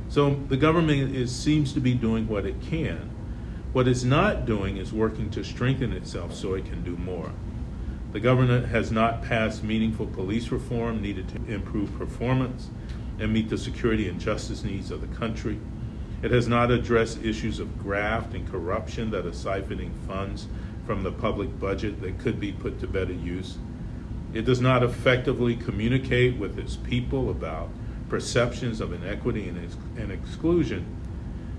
So 0.09 0.35
the 0.49 0.57
government 0.57 1.15
is, 1.15 1.31
seems 1.35 1.75
to 1.75 1.81
be 1.81 1.93
doing 1.93 2.27
what 2.27 2.47
it 2.47 2.63
can. 2.63 3.11
What 3.75 3.87
it's 3.87 4.05
not 4.05 4.47
doing 4.47 4.79
is 4.79 4.91
working 4.91 5.29
to 5.33 5.45
strengthen 5.45 5.93
itself 5.93 6.35
so 6.35 6.55
it 6.55 6.65
can 6.65 6.83
do 6.83 6.97
more. 6.97 7.31
The 8.13 8.21
government 8.21 8.69
has 8.69 8.91
not 8.91 9.23
passed 9.23 9.63
meaningful 9.63 10.07
police 10.07 10.51
reform 10.51 11.03
needed 11.03 11.29
to 11.29 11.53
improve 11.53 11.97
performance 11.99 12.71
and 13.19 13.33
meet 13.33 13.49
the 13.51 13.59
security 13.59 14.09
and 14.09 14.21
justice 14.21 14.65
needs 14.65 14.91
of 14.91 15.01
the 15.01 15.17
country. 15.17 15.59
It 16.23 16.31
has 16.31 16.49
not 16.49 16.71
addressed 16.71 17.23
issues 17.23 17.59
of 17.59 17.79
graft 17.79 18.35
and 18.35 18.51
corruption 18.51 19.11
that 19.11 19.27
are 19.27 19.31
siphoning 19.31 19.93
funds 20.07 20.49
from 20.87 21.03
the 21.03 21.13
public 21.13 21.59
budget 21.59 22.01
that 22.01 22.19
could 22.19 22.41
be 22.41 22.53
put 22.53 22.81
to 22.81 22.87
better 22.87 23.13
use. 23.13 23.59
It 24.33 24.45
does 24.45 24.61
not 24.61 24.83
effectively 24.83 25.57
communicate 25.57 26.37
with 26.37 26.59
its 26.59 26.77
people 26.77 27.31
about 27.31 27.69
perceptions 28.09 28.81
of 28.81 28.93
inequity 28.93 29.49
and, 29.49 29.65
ex- 29.65 29.77
and 29.97 30.11
exclusion 30.13 30.87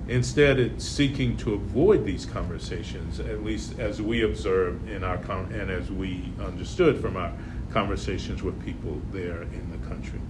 Instead, 0.09 0.57
it's 0.57 0.85
seeking 0.85 1.35
to 1.35 1.53
avoid 1.53 2.05
these 2.05 2.25
conversations, 2.25 3.19
at 3.19 3.43
least 3.43 3.77
as 3.77 4.01
we 4.01 4.23
observed 4.23 4.87
in 4.89 5.03
our 5.03 5.17
and 5.17 5.69
as 5.69 5.91
we 5.91 6.31
understood 6.39 7.01
from 7.01 7.17
our 7.17 7.33
conversations 7.71 8.41
with 8.41 8.63
people 8.63 9.01
there 9.11 9.41
in 9.41 9.69
the 9.69 9.87
country. 9.87 10.21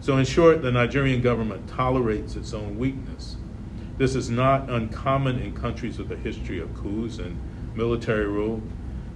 So, 0.00 0.16
in 0.18 0.24
short, 0.24 0.62
the 0.62 0.70
Nigerian 0.70 1.22
government 1.22 1.68
tolerates 1.68 2.36
its 2.36 2.52
own 2.52 2.78
weakness. 2.78 3.36
This 3.98 4.14
is 4.14 4.30
not 4.30 4.70
uncommon 4.70 5.40
in 5.40 5.54
countries 5.54 5.98
with 5.98 6.12
a 6.12 6.16
history 6.16 6.60
of 6.60 6.72
coups 6.74 7.18
and 7.18 7.36
military 7.74 8.26
rule, 8.26 8.62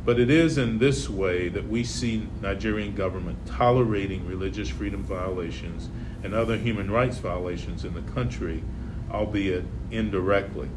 but 0.04 0.18
it 0.18 0.30
is 0.30 0.58
in 0.58 0.78
this 0.78 1.08
way 1.08 1.48
that 1.50 1.68
we 1.68 1.84
see 1.84 2.26
Nigerian 2.40 2.96
government 2.96 3.38
tolerating 3.46 4.26
religious 4.26 4.68
freedom 4.68 5.04
violations 5.04 5.88
and 6.24 6.34
other 6.34 6.56
human 6.56 6.90
rights 6.90 7.18
violations 7.18 7.84
in 7.84 7.94
the 7.94 8.12
country 8.12 8.64
albeit 9.10 9.64
indirectly. 9.90 10.68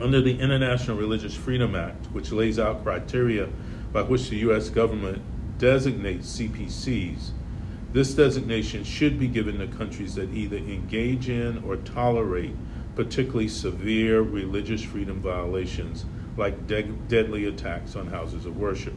Under 0.00 0.20
the 0.20 0.38
International 0.40 0.96
Religious 0.96 1.34
Freedom 1.34 1.74
Act, 1.74 2.06
which 2.06 2.32
lays 2.32 2.58
out 2.58 2.82
criteria 2.82 3.48
by 3.92 4.02
which 4.02 4.30
the 4.30 4.36
U.S. 4.38 4.68
government 4.70 5.22
designates 5.58 6.38
CPCs, 6.38 7.30
this 7.92 8.14
designation 8.14 8.84
should 8.84 9.18
be 9.18 9.28
given 9.28 9.58
to 9.58 9.66
countries 9.66 10.14
that 10.14 10.32
either 10.32 10.56
engage 10.56 11.28
in 11.28 11.62
or 11.64 11.76
tolerate 11.76 12.54
particularly 12.96 13.48
severe 13.48 14.22
religious 14.22 14.82
freedom 14.82 15.20
violations 15.20 16.06
like 16.36 16.66
de- 16.66 16.82
deadly 16.82 17.44
attacks 17.44 17.94
on 17.94 18.06
houses 18.06 18.46
of 18.46 18.56
worship. 18.56 18.94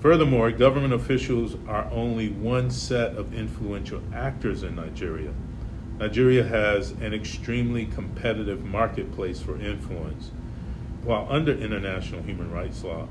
Furthermore, 0.00 0.50
government 0.50 0.94
officials 0.94 1.56
are 1.68 1.90
only 1.90 2.30
one 2.30 2.70
set 2.70 3.16
of 3.16 3.34
influential 3.34 4.00
actors 4.14 4.62
in 4.62 4.76
Nigeria. 4.76 5.32
Nigeria 6.00 6.42
has 6.44 6.92
an 6.92 7.12
extremely 7.12 7.84
competitive 7.84 8.64
marketplace 8.64 9.38
for 9.42 9.60
influence. 9.60 10.30
While 11.04 11.26
under 11.28 11.52
international 11.52 12.22
human 12.22 12.50
rights 12.50 12.82
law, 12.82 13.06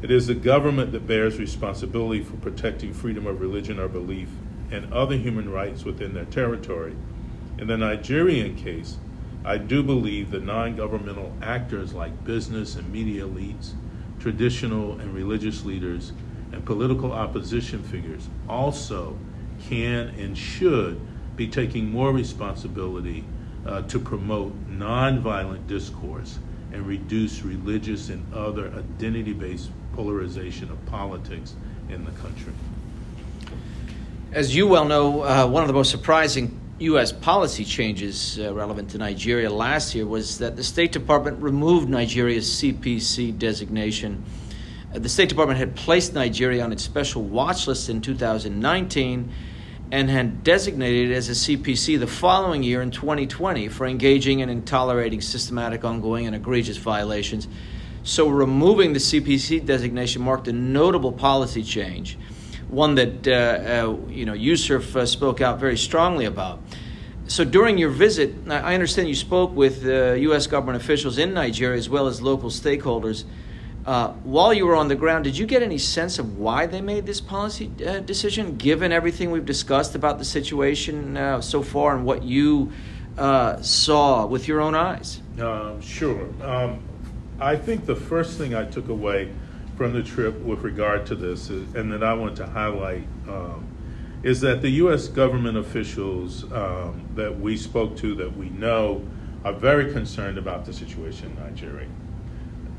it 0.00 0.10
is 0.10 0.28
the 0.28 0.34
government 0.34 0.92
that 0.92 1.06
bears 1.06 1.38
responsibility 1.38 2.24
for 2.24 2.36
protecting 2.36 2.94
freedom 2.94 3.26
of 3.26 3.42
religion 3.42 3.78
or 3.78 3.86
belief 3.86 4.30
and 4.70 4.90
other 4.94 5.16
human 5.16 5.52
rights 5.52 5.84
within 5.84 6.14
their 6.14 6.24
territory. 6.24 6.96
In 7.58 7.66
the 7.66 7.76
Nigerian 7.76 8.56
case, 8.56 8.96
I 9.44 9.58
do 9.58 9.82
believe 9.82 10.30
that 10.30 10.42
non 10.42 10.74
governmental 10.74 11.36
actors 11.42 11.92
like 11.92 12.24
business 12.24 12.76
and 12.76 12.90
media 12.90 13.26
elites, 13.26 13.72
traditional 14.18 14.98
and 14.98 15.12
religious 15.14 15.66
leaders, 15.66 16.12
and 16.50 16.64
political 16.64 17.12
opposition 17.12 17.82
figures 17.82 18.30
also 18.48 19.18
can 19.60 20.08
and 20.18 20.36
should 20.36 20.98
be 21.36 21.46
taking 21.48 21.90
more 21.90 22.12
responsibility 22.12 23.24
uh, 23.66 23.82
to 23.82 23.98
promote 23.98 24.52
nonviolent 24.70 25.66
discourse 25.66 26.38
and 26.72 26.86
reduce 26.86 27.42
religious 27.42 28.08
and 28.08 28.34
other 28.34 28.68
identity 28.68 29.32
based 29.32 29.70
polarization 29.94 30.70
of 30.70 30.84
politics 30.86 31.54
in 31.88 32.04
the 32.04 32.10
country. 32.12 32.52
As 34.32 34.56
you 34.56 34.66
well 34.66 34.86
know, 34.86 35.22
uh, 35.22 35.46
one 35.46 35.62
of 35.62 35.68
the 35.68 35.74
most 35.74 35.90
surprising 35.90 36.58
U.S. 36.78 37.12
policy 37.12 37.64
changes 37.64 38.40
uh, 38.40 38.52
relevant 38.54 38.90
to 38.90 38.98
Nigeria 38.98 39.50
last 39.50 39.94
year 39.94 40.06
was 40.06 40.38
that 40.38 40.56
the 40.56 40.64
State 40.64 40.90
Department 40.90 41.40
removed 41.40 41.88
Nigeria's 41.88 42.48
CPC 42.48 43.38
designation. 43.38 44.24
Uh, 44.92 44.98
the 44.98 45.08
State 45.08 45.28
Department 45.28 45.58
had 45.58 45.76
placed 45.76 46.14
Nigeria 46.14 46.64
on 46.64 46.72
its 46.72 46.82
special 46.82 47.22
watch 47.22 47.66
list 47.66 47.88
in 47.88 48.00
2019 48.00 49.30
and 49.92 50.08
had 50.08 50.42
designated 50.42 51.10
it 51.10 51.14
as 51.14 51.28
a 51.28 51.32
CPC 51.32 52.00
the 52.00 52.06
following 52.06 52.62
year 52.62 52.80
in 52.80 52.90
2020 52.90 53.68
for 53.68 53.86
engaging 53.86 54.40
in 54.40 54.48
and 54.48 54.66
tolerating 54.66 55.20
systematic, 55.20 55.84
ongoing, 55.84 56.26
and 56.26 56.34
egregious 56.34 56.78
violations. 56.78 57.46
So, 58.02 58.26
removing 58.26 58.94
the 58.94 58.98
CPC 58.98 59.66
designation 59.66 60.22
marked 60.22 60.48
a 60.48 60.52
notable 60.52 61.12
policy 61.12 61.62
change, 61.62 62.16
one 62.68 62.94
that 62.94 63.28
uh, 63.28 63.30
uh, 63.30 63.98
you 64.08 64.24
know 64.24 64.32
USCIRF 64.32 64.96
uh, 64.96 65.04
spoke 65.04 65.42
out 65.42 65.60
very 65.60 65.76
strongly 65.76 66.24
about. 66.24 66.60
So, 67.26 67.44
during 67.44 67.76
your 67.76 67.90
visit, 67.90 68.34
I 68.48 68.72
understand 68.72 69.08
you 69.08 69.14
spoke 69.14 69.54
with 69.54 69.84
U.S. 69.84 70.46
government 70.46 70.82
officials 70.82 71.18
in 71.18 71.34
Nigeria 71.34 71.76
as 71.76 71.90
well 71.90 72.06
as 72.06 72.22
local 72.22 72.48
stakeholders. 72.48 73.24
Uh, 73.84 74.12
while 74.22 74.54
you 74.54 74.64
were 74.64 74.76
on 74.76 74.86
the 74.86 74.94
ground, 74.94 75.24
did 75.24 75.36
you 75.36 75.44
get 75.44 75.62
any 75.62 75.78
sense 75.78 76.18
of 76.18 76.38
why 76.38 76.66
they 76.66 76.80
made 76.80 77.04
this 77.04 77.20
policy 77.20 77.70
uh, 77.84 77.98
decision, 78.00 78.56
given 78.56 78.92
everything 78.92 79.30
we've 79.30 79.46
discussed 79.46 79.94
about 79.94 80.18
the 80.18 80.24
situation 80.24 81.16
uh, 81.16 81.40
so 81.40 81.62
far 81.62 81.96
and 81.96 82.04
what 82.04 82.22
you 82.22 82.70
uh, 83.18 83.60
saw 83.60 84.24
with 84.24 84.46
your 84.46 84.60
own 84.60 84.74
eyes? 84.74 85.20
Um, 85.40 85.80
sure. 85.80 86.28
Um, 86.42 86.80
I 87.40 87.56
think 87.56 87.86
the 87.86 87.96
first 87.96 88.38
thing 88.38 88.54
I 88.54 88.64
took 88.64 88.88
away 88.88 89.32
from 89.76 89.92
the 89.92 90.02
trip 90.02 90.38
with 90.40 90.60
regard 90.60 91.04
to 91.06 91.16
this, 91.16 91.50
is, 91.50 91.74
and 91.74 91.90
that 91.92 92.04
I 92.04 92.14
want 92.14 92.36
to 92.36 92.46
highlight, 92.46 93.04
um, 93.26 93.66
is 94.22 94.40
that 94.42 94.62
the 94.62 94.70
U.S. 94.70 95.08
government 95.08 95.56
officials 95.56 96.44
um, 96.52 97.04
that 97.16 97.40
we 97.40 97.56
spoke 97.56 97.96
to, 97.96 98.14
that 98.14 98.36
we 98.36 98.50
know, 98.50 99.04
are 99.44 99.52
very 99.52 99.92
concerned 99.92 100.38
about 100.38 100.64
the 100.64 100.72
situation 100.72 101.30
in 101.36 101.44
Nigeria. 101.44 101.88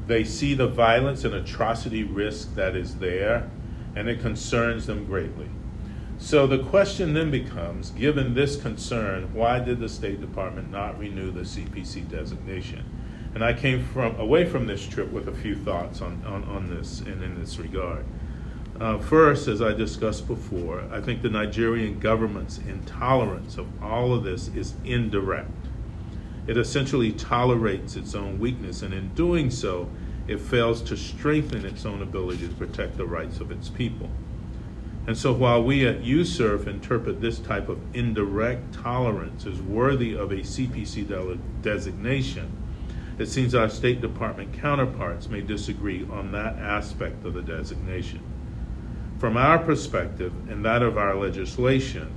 They 0.07 0.24
see 0.24 0.53
the 0.53 0.67
violence 0.67 1.24
and 1.24 1.33
atrocity 1.33 2.03
risk 2.03 2.55
that 2.55 2.75
is 2.75 2.98
there, 2.98 3.50
and 3.95 4.10
it 4.10 4.19
concerns 4.19 4.86
them 4.86 5.05
greatly. 5.05 5.50
So 6.17 6.48
the 6.48 6.60
question 6.60 7.13
then 7.13 7.31
becomes 7.31 7.89
given 7.91 8.33
this 8.33 8.55
concern, 8.55 9.33
why 9.33 9.60
did 9.60 9.79
the 9.79 9.89
State 9.89 10.22
Department 10.22 10.72
not 10.72 10.98
renew 10.98 11.31
the 11.31 11.41
CPC 11.41 12.10
designation? 12.10 12.86
And 13.36 13.43
I 13.43 13.53
came 13.53 13.83
from 13.83 14.19
away 14.19 14.45
from 14.45 14.67
this 14.67 14.86
trip 14.86 15.12
with 15.12 15.27
a 15.27 15.33
few 15.33 15.55
thoughts 15.55 16.01
on, 16.01 16.24
on, 16.25 16.43
on 16.43 16.69
this 16.69 17.00
and 17.01 17.24
in 17.24 17.39
this 17.39 17.57
regard. 17.57 18.05
Uh, 18.79 19.00
first, 19.00 19.48
as 19.48 19.62
I 19.62 19.74
discussed 19.74 20.27
before, 20.27 20.83
I 20.91 21.01
think 21.01 21.22
the 21.22 21.29
Nigerian 21.29 22.00
government's 22.00 22.57
intolerance 22.57 23.57
of 23.57 23.67
all 23.83 24.13
of 24.13 24.24
this 24.24 24.50
is 24.50 24.74
indirect. 24.83 25.50
It 26.45 26.57
essentially 26.57 27.12
tolerates 27.13 27.95
its 27.95 28.15
own 28.15 28.39
weakness, 28.39 28.81
and 28.81 28.93
in 28.93 29.13
doing 29.13 29.50
so, 29.50 29.89
it 30.27 30.39
fails 30.39 30.81
to 30.83 30.97
strengthen 30.97 31.65
its 31.65 31.85
own 31.85 32.01
ability 32.01 32.47
to 32.47 32.53
protect 32.53 32.97
the 32.97 33.05
rights 33.05 33.39
of 33.39 33.51
its 33.51 33.69
people. 33.69 34.09
And 35.05 35.17
so, 35.17 35.33
while 35.33 35.62
we 35.62 35.85
at 35.85 36.01
USCIRF 36.01 36.65
interpret 36.65 37.19
this 37.19 37.39
type 37.39 37.67
of 37.67 37.79
indirect 37.93 38.73
tolerance 38.73 39.45
as 39.45 39.62
worthy 39.62 40.15
of 40.15 40.31
a 40.31 40.38
CPC 40.38 41.07
de- 41.07 41.38
designation, 41.62 42.51
it 43.19 43.27
seems 43.27 43.53
our 43.53 43.69
State 43.69 44.01
Department 44.01 44.53
counterparts 44.53 45.27
may 45.29 45.41
disagree 45.41 46.07
on 46.09 46.31
that 46.31 46.57
aspect 46.57 47.25
of 47.25 47.33
the 47.33 47.41
designation. 47.41 48.21
From 49.19 49.38
our 49.38 49.59
perspective 49.59 50.33
and 50.50 50.65
that 50.65 50.81
of 50.81 50.97
our 50.97 51.15
legislation, 51.15 52.12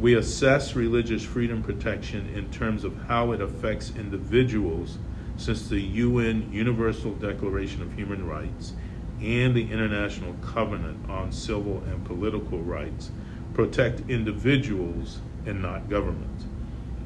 we 0.00 0.14
assess 0.14 0.76
religious 0.76 1.24
freedom 1.24 1.62
protection 1.62 2.28
in 2.34 2.48
terms 2.50 2.84
of 2.84 2.96
how 3.08 3.32
it 3.32 3.40
affects 3.40 3.92
individuals 3.96 4.98
since 5.36 5.68
the 5.68 5.80
UN 5.80 6.52
Universal 6.52 7.14
Declaration 7.14 7.82
of 7.82 7.92
Human 7.94 8.26
Rights 8.26 8.74
and 9.20 9.56
the 9.56 9.72
International 9.72 10.34
Covenant 10.42 11.10
on 11.10 11.32
Civil 11.32 11.82
and 11.88 12.04
Political 12.04 12.60
Rights 12.60 13.10
protect 13.54 14.08
individuals 14.08 15.18
and 15.46 15.60
not 15.60 15.88
governments. 15.88 16.44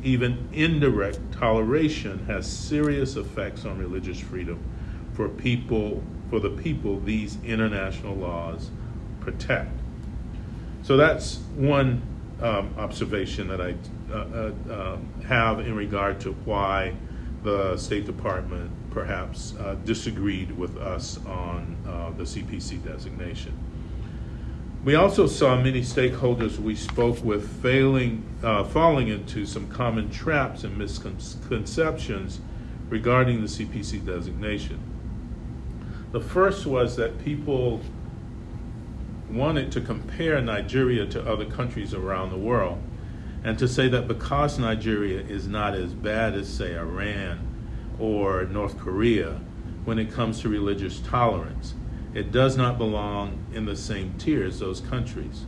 Even 0.02 0.48
indirect 0.52 1.18
toleration 1.32 2.26
has 2.26 2.50
serious 2.50 3.16
effects 3.16 3.64
on 3.64 3.78
religious 3.78 4.20
freedom 4.20 4.62
for 5.14 5.28
people 5.28 6.02
for 6.28 6.40
the 6.40 6.50
people 6.50 7.00
these 7.00 7.38
international 7.44 8.14
laws 8.14 8.70
protect. 9.20 9.70
So 10.82 10.96
that's 10.96 11.36
one 11.54 12.02
um, 12.42 12.74
observation 12.76 13.48
that 13.48 13.60
I 13.60 13.74
uh, 14.10 14.16
uh, 14.16 14.72
uh, 14.72 14.98
have 15.26 15.60
in 15.60 15.74
regard 15.76 16.20
to 16.20 16.32
why 16.44 16.94
the 17.42 17.76
State 17.76 18.06
Department 18.06 18.70
perhaps 18.90 19.54
uh, 19.58 19.76
disagreed 19.84 20.56
with 20.56 20.76
us 20.76 21.18
on 21.26 21.76
uh, 21.86 22.10
the 22.16 22.24
CPC 22.24 22.84
designation. 22.84 23.56
We 24.84 24.96
also 24.96 25.28
saw 25.28 25.56
many 25.56 25.82
stakeholders 25.82 26.58
we 26.58 26.74
spoke 26.74 27.22
with 27.22 27.62
failing, 27.62 28.24
uh, 28.42 28.64
falling 28.64 29.08
into 29.08 29.46
some 29.46 29.68
common 29.68 30.10
traps 30.10 30.64
and 30.64 30.76
misconceptions 30.76 32.40
regarding 32.88 33.40
the 33.40 33.46
CPC 33.46 34.04
designation. 34.04 34.80
The 36.10 36.20
first 36.20 36.66
was 36.66 36.96
that 36.96 37.24
people 37.24 37.80
wanted 39.32 39.72
to 39.72 39.80
compare 39.80 40.40
Nigeria 40.40 41.06
to 41.06 41.30
other 41.30 41.46
countries 41.46 41.94
around 41.94 42.30
the 42.30 42.36
world 42.36 42.82
and 43.44 43.58
to 43.58 43.66
say 43.66 43.88
that 43.88 44.06
because 44.06 44.58
Nigeria 44.58 45.20
is 45.20 45.48
not 45.48 45.74
as 45.74 45.94
bad 45.94 46.34
as, 46.34 46.48
say, 46.48 46.76
Iran 46.76 47.40
or 47.98 48.44
North 48.44 48.78
Korea 48.78 49.40
when 49.84 49.98
it 49.98 50.12
comes 50.12 50.40
to 50.40 50.48
religious 50.48 51.00
tolerance, 51.00 51.74
it 52.14 52.30
does 52.30 52.56
not 52.56 52.78
belong 52.78 53.44
in 53.52 53.64
the 53.64 53.74
same 53.74 54.14
tier 54.18 54.44
as 54.44 54.60
those 54.60 54.80
countries. 54.80 55.46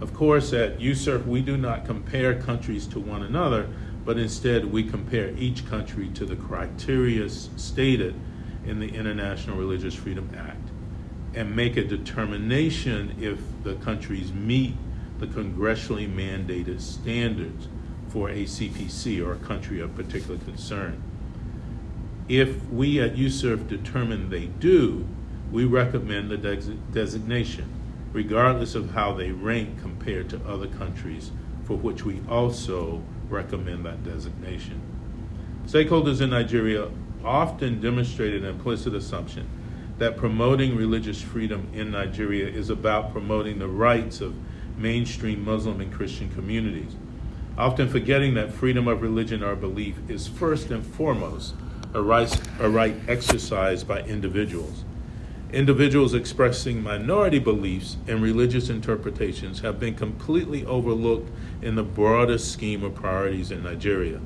Of 0.00 0.14
course, 0.14 0.52
at 0.52 0.78
USCIRF, 0.80 1.26
we 1.26 1.42
do 1.42 1.56
not 1.56 1.84
compare 1.84 2.40
countries 2.40 2.88
to 2.88 2.98
one 2.98 3.22
another, 3.22 3.68
but 4.04 4.18
instead 4.18 4.64
we 4.72 4.82
compare 4.82 5.30
each 5.36 5.64
country 5.68 6.08
to 6.14 6.24
the 6.24 6.34
criteria 6.34 7.28
stated 7.28 8.14
in 8.66 8.80
the 8.80 8.88
International 8.88 9.56
Religious 9.56 9.94
Freedom 9.94 10.28
Act 10.36 10.61
and 11.34 11.56
make 11.56 11.76
a 11.76 11.84
determination 11.84 13.16
if 13.20 13.40
the 13.64 13.74
countries 13.76 14.32
meet 14.32 14.74
the 15.18 15.26
congressionally 15.26 16.12
mandated 16.12 16.80
standards 16.80 17.68
for 18.08 18.28
a 18.28 18.44
CPC 18.44 19.24
or 19.24 19.32
a 19.32 19.36
country 19.36 19.80
of 19.80 19.94
particular 19.94 20.38
concern. 20.38 21.02
If 22.28 22.68
we 22.68 23.00
at 23.00 23.14
USCIRF 23.14 23.68
determine 23.68 24.30
they 24.30 24.46
do, 24.46 25.06
we 25.50 25.64
recommend 25.64 26.30
the 26.30 26.36
des- 26.36 26.74
designation, 26.92 27.68
regardless 28.12 28.74
of 28.74 28.90
how 28.90 29.12
they 29.12 29.30
rank 29.30 29.80
compared 29.80 30.28
to 30.30 30.40
other 30.46 30.66
countries 30.66 31.30
for 31.64 31.76
which 31.76 32.04
we 32.04 32.20
also 32.28 33.02
recommend 33.28 33.86
that 33.86 34.04
designation. 34.04 34.80
Stakeholders 35.66 36.20
in 36.20 36.30
Nigeria 36.30 36.88
often 37.24 37.80
demonstrate 37.80 38.34
an 38.34 38.44
implicit 38.44 38.94
assumption 38.94 39.48
that 40.02 40.16
promoting 40.16 40.74
religious 40.74 41.22
freedom 41.22 41.68
in 41.72 41.92
Nigeria 41.92 42.44
is 42.44 42.70
about 42.70 43.12
promoting 43.12 43.60
the 43.60 43.68
rights 43.68 44.20
of 44.20 44.34
mainstream 44.76 45.44
Muslim 45.44 45.80
and 45.80 45.92
Christian 45.92 46.28
communities, 46.34 46.96
often 47.56 47.88
forgetting 47.88 48.34
that 48.34 48.52
freedom 48.52 48.88
of 48.88 49.00
religion 49.00 49.44
or 49.44 49.54
belief 49.54 49.94
is 50.08 50.26
first 50.26 50.72
and 50.72 50.84
foremost 50.84 51.54
a 51.94 52.02
right, 52.02 52.36
a 52.58 52.68
right 52.68 52.96
exercised 53.06 53.86
by 53.86 54.02
individuals. 54.02 54.84
Individuals 55.52 56.14
expressing 56.14 56.82
minority 56.82 57.38
beliefs 57.38 57.96
and 58.08 58.20
religious 58.20 58.70
interpretations 58.70 59.60
have 59.60 59.78
been 59.78 59.94
completely 59.94 60.66
overlooked 60.66 61.30
in 61.62 61.76
the 61.76 61.84
broader 61.84 62.38
scheme 62.38 62.82
of 62.82 62.92
priorities 62.96 63.52
in 63.52 63.62
Nigeria. 63.62 64.20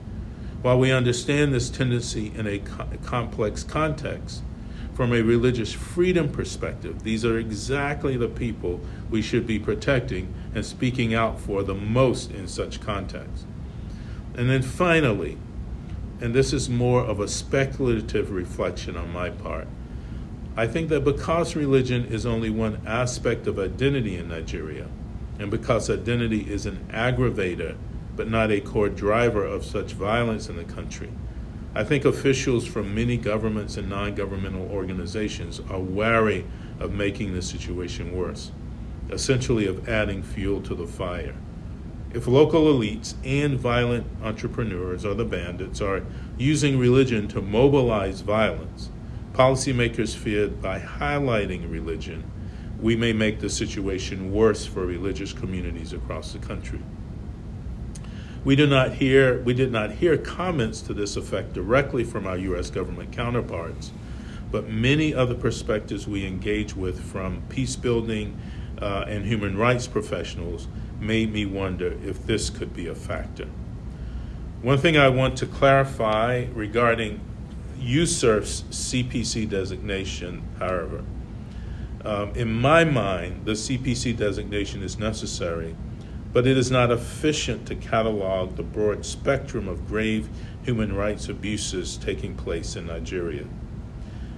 While 0.63 0.79
we 0.79 0.91
understand 0.91 1.53
this 1.53 1.69
tendency 1.69 2.33
in 2.35 2.47
a 2.47 2.61
co- 2.61 2.89
complex 3.05 3.63
context, 3.63 4.43
from 4.97 5.13
a 5.13 5.21
religious 5.21 5.75
freedom 5.75 6.27
perspective, 6.27 7.03
these 7.03 7.23
are 7.23 7.39
exactly 7.39 8.17
the 8.17 8.29
people 8.29 8.81
we 9.11 9.21
should 9.21 9.47
be 9.47 9.59
protecting 9.59 10.33
and 10.55 10.65
speaking 10.65 11.13
out 11.13 11.39
for 11.39 11.63
the 11.63 11.75
most 11.75 12.31
in 12.31 12.49
such 12.49 12.81
contexts. 12.81 13.45
And 14.35 14.49
then 14.49 14.63
finally, 14.63 15.37
and 16.19 16.33
this 16.33 16.55
is 16.55 16.71
more 16.71 17.03
of 17.03 17.21
a 17.21 17.29
speculative 17.29 18.31
reflection 18.31 18.97
on 18.97 19.13
my 19.13 19.29
part, 19.29 19.69
I 20.57 20.67
think 20.67 20.89
that 20.89 21.05
because 21.05 21.55
religion 21.55 22.07
is 22.07 22.25
only 22.25 22.49
one 22.49 22.81
aspect 22.87 23.47
of 23.47 23.59
identity 23.59 24.17
in 24.17 24.29
Nigeria, 24.29 24.89
and 25.39 25.51
because 25.51 25.91
identity 25.91 26.51
is 26.51 26.65
an 26.65 26.89
aggravator 26.91 27.77
but 28.17 28.31
not 28.31 28.51
a 28.51 28.63
core 28.63 28.89
driver 28.89 29.45
of 29.45 29.63
such 29.63 29.93
violence 29.93 30.49
in 30.49 30.57
the 30.57 30.65
country, 30.65 31.11
I 31.77 31.85
think 31.85 32.07
officials 32.07 32.67
from 32.67 32.95
many 32.95 33.19
governments 33.19 33.77
and 33.77 33.91
non 33.91 34.15
governmental 34.15 34.67
organizations 34.71 35.61
are 35.69 35.79
wary 35.79 36.47
of 36.81 36.95
making 36.95 37.35
the 37.35 37.43
situation 37.43 38.17
worse, 38.17 38.51
essentially, 39.11 39.67
of 39.67 39.87
adding 39.87 40.23
fuel 40.23 40.63
to 40.63 40.75
the 40.75 40.87
fire. 40.87 41.35
If 42.15 42.27
local 42.27 42.65
elites 42.65 43.13
and 43.27 43.59
violent 43.59 44.07
entrepreneurs 44.23 45.05
or 45.05 45.13
the 45.13 45.27
bandits 45.27 45.83
are 45.83 46.03
using 46.39 46.79
religion 46.79 47.29
to 47.29 47.43
mobilize 47.43 48.23
violence, 48.23 48.89
policymakers 49.35 50.17
fear 50.17 50.49
by 50.49 50.81
highlighting 50.81 51.71
religion, 51.71 52.25
we 52.81 52.97
may 52.97 53.13
make 53.13 53.41
the 53.41 53.51
situation 53.51 54.33
worse 54.33 54.65
for 54.65 54.87
religious 54.87 55.35
communities 55.35 55.93
across 55.93 56.33
the 56.33 56.39
country. 56.39 56.81
We 58.47 58.55
do 58.55 58.69
not 58.69 58.93
hear 58.93 59.43
we 59.43 59.55
did 59.55 59.73
not 59.73 59.91
hear 59.91 60.17
comments 60.17 60.81
to 60.83 60.95
this 60.95 61.17
effect 61.17 61.53
directly 61.53 62.05
from 62.05 62.29
our 62.29 62.37
US 62.37 62.71
government 62.71 63.11
counterparts, 63.11 63.91
but 64.53 64.69
many 64.69 65.13
other 65.13 65.35
perspectives 65.35 66.07
we 66.07 66.25
engage 66.25 66.77
with 66.77 67.03
from 67.03 67.43
peace 67.49 67.75
building 67.75 68.41
uh, 68.81 69.05
and 69.09 69.27
human 69.27 69.59
rights 69.59 69.89
professionals 69.89 70.69
made 71.01 71.33
me 71.33 71.45
wonder 71.45 71.99
if 72.05 72.25
this 72.25 72.49
could 72.49 72.73
be 72.73 72.87
a 72.87 72.95
factor. 72.95 73.49
One 74.63 74.79
thing 74.79 74.97
I 74.97 75.09
want 75.09 75.37
to 75.39 75.47
clarify 75.47 76.47
regarding 76.55 77.21
USCIRF's 77.81 78.63
CPC 78.71 79.49
designation, 79.49 80.45
however, 80.61 81.03
um, 82.05 82.31
in 82.37 82.53
my 82.53 82.85
mind, 82.85 83.45
the 83.45 83.57
CPC 83.57 84.17
designation 84.17 84.85
is 84.85 85.01
necessary 85.01 85.75
but 86.37 86.47
it 86.47 86.59
is 86.59 86.71
not 86.71 86.91
efficient 86.91 87.65
to 87.67 87.75
catalog 87.75 88.57
the 88.57 88.63
broad 88.63 89.07
spectrum 89.07 89.67
of 89.67 89.89
grave 89.89 90.29
human 90.63 90.95
rights 90.95 91.31
abuses 91.31 91.97
taking 91.97 92.37
place 92.37 92.77
in 92.77 92.87
Nigeria. 92.87 93.47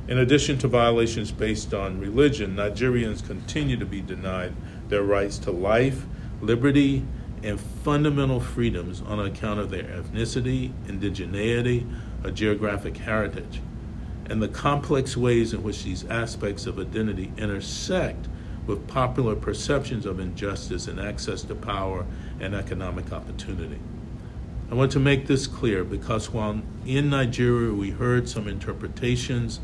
In 0.06 0.16
addition 0.16 0.58
to 0.58 0.68
violations 0.68 1.32
based 1.32 1.74
on 1.74 1.98
religion, 1.98 2.54
Nigerians 2.54 3.26
continue 3.26 3.76
to 3.76 3.84
be 3.84 4.00
denied 4.00 4.52
their 4.88 5.02
rights 5.02 5.38
to 5.38 5.50
life, 5.50 6.06
liberty, 6.40 7.04
and 7.42 7.60
fundamental 7.60 8.38
freedoms 8.38 9.02
on 9.02 9.18
account 9.18 9.58
of 9.58 9.70
their 9.70 9.82
ethnicity, 9.82 10.72
indigeneity, 10.86 11.84
or 12.22 12.30
geographic 12.30 12.98
heritage. 12.98 13.60
And 14.26 14.40
the 14.40 14.46
complex 14.46 15.16
ways 15.16 15.52
in 15.52 15.64
which 15.64 15.82
these 15.82 16.04
aspects 16.04 16.64
of 16.66 16.78
identity 16.78 17.32
intersect 17.36 18.28
with 18.68 18.86
popular 18.86 19.34
perceptions 19.34 20.06
of 20.06 20.20
injustice 20.20 20.86
and 20.86 21.00
access 21.00 21.42
to 21.42 21.54
power 21.54 22.06
and 22.38 22.54
economic 22.54 23.12
opportunity. 23.12 23.80
I 24.70 24.74
want 24.74 24.92
to 24.92 25.00
make 25.00 25.26
this 25.26 25.46
clear 25.46 25.82
because 25.82 26.30
while 26.30 26.60
in 26.84 27.10
Nigeria 27.10 27.72
we 27.72 27.90
heard 27.90 28.28
some 28.28 28.46
interpretations 28.46 29.60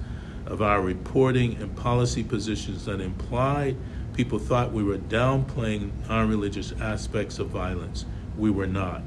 of 0.47 0.62
our 0.62 0.81
reporting 0.81 1.57
and 1.61 1.77
policy 1.77 2.25
positions 2.25 2.87
that 2.87 3.01
implied 3.01 3.77
people 4.14 4.38
thought 4.38 4.73
we 4.73 4.83
were 4.83 4.99
downplaying 4.99 5.90
non 6.09 6.29
religious 6.29 6.73
aspects 6.81 7.38
of 7.38 7.49
violence, 7.49 8.07
we 8.38 8.51
were 8.51 8.67
not. 8.67 9.03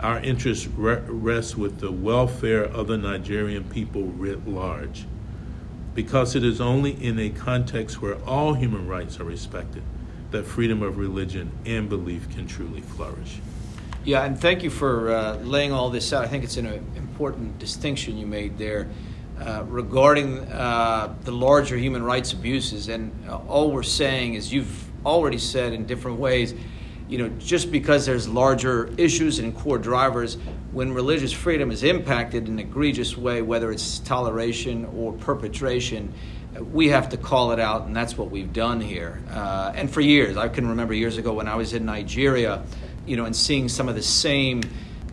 Our 0.00 0.18
interest 0.20 0.68
re- 0.76 1.00
rests 1.06 1.56
with 1.56 1.80
the 1.80 1.92
welfare 1.92 2.64
of 2.64 2.88
the 2.88 2.98
Nigerian 2.98 3.64
people 3.64 4.02
writ 4.02 4.46
large 4.46 5.06
because 5.94 6.34
it 6.34 6.44
is 6.44 6.60
only 6.60 6.92
in 7.02 7.18
a 7.18 7.30
context 7.30 8.00
where 8.00 8.22
all 8.24 8.54
human 8.54 8.86
rights 8.88 9.20
are 9.20 9.24
respected 9.24 9.82
that 10.30 10.44
freedom 10.46 10.82
of 10.82 10.96
religion 10.96 11.50
and 11.66 11.88
belief 11.88 12.28
can 12.30 12.46
truly 12.46 12.80
flourish. 12.80 13.38
Yeah, 14.04 14.24
and 14.24 14.38
thank 14.40 14.64
you 14.64 14.70
for 14.70 15.12
uh, 15.12 15.36
laying 15.36 15.72
all 15.72 15.90
this 15.90 16.12
out. 16.12 16.24
I 16.24 16.28
think 16.28 16.42
it's 16.42 16.56
an 16.56 16.66
important 16.96 17.58
distinction 17.58 18.16
you 18.16 18.26
made 18.26 18.58
there 18.58 18.88
uh, 19.40 19.64
regarding 19.68 20.40
uh, 20.50 21.14
the 21.22 21.30
larger 21.30 21.76
human 21.76 22.02
rights 22.02 22.32
abuses. 22.32 22.88
And 22.88 23.12
uh, 23.28 23.36
all 23.46 23.70
we're 23.70 23.82
saying 23.82 24.34
is 24.34 24.52
you've 24.52 24.84
already 25.06 25.38
said 25.38 25.72
in 25.72 25.86
different 25.86 26.18
ways, 26.18 26.54
you 27.12 27.18
know, 27.18 27.28
just 27.38 27.70
because 27.70 28.06
there's 28.06 28.26
larger 28.26 28.88
issues 28.96 29.38
and 29.38 29.54
core 29.54 29.76
drivers, 29.76 30.38
when 30.72 30.94
religious 30.94 31.30
freedom 31.30 31.70
is 31.70 31.82
impacted 31.82 32.48
in 32.48 32.54
an 32.54 32.58
egregious 32.58 33.18
way, 33.18 33.42
whether 33.42 33.70
it's 33.70 33.98
toleration 33.98 34.86
or 34.96 35.12
perpetration, 35.12 36.10
we 36.72 36.88
have 36.88 37.10
to 37.10 37.18
call 37.18 37.52
it 37.52 37.60
out, 37.60 37.82
and 37.82 37.94
that's 37.94 38.16
what 38.16 38.30
we've 38.30 38.54
done 38.54 38.80
here. 38.80 39.20
Uh, 39.30 39.72
and 39.74 39.90
for 39.90 40.00
years, 40.00 40.38
I 40.38 40.48
can 40.48 40.66
remember 40.66 40.94
years 40.94 41.18
ago 41.18 41.34
when 41.34 41.48
I 41.48 41.54
was 41.54 41.74
in 41.74 41.84
Nigeria, 41.84 42.62
you 43.04 43.18
know, 43.18 43.26
and 43.26 43.36
seeing 43.36 43.68
some 43.68 43.90
of 43.90 43.94
the 43.94 44.02
same, 44.02 44.62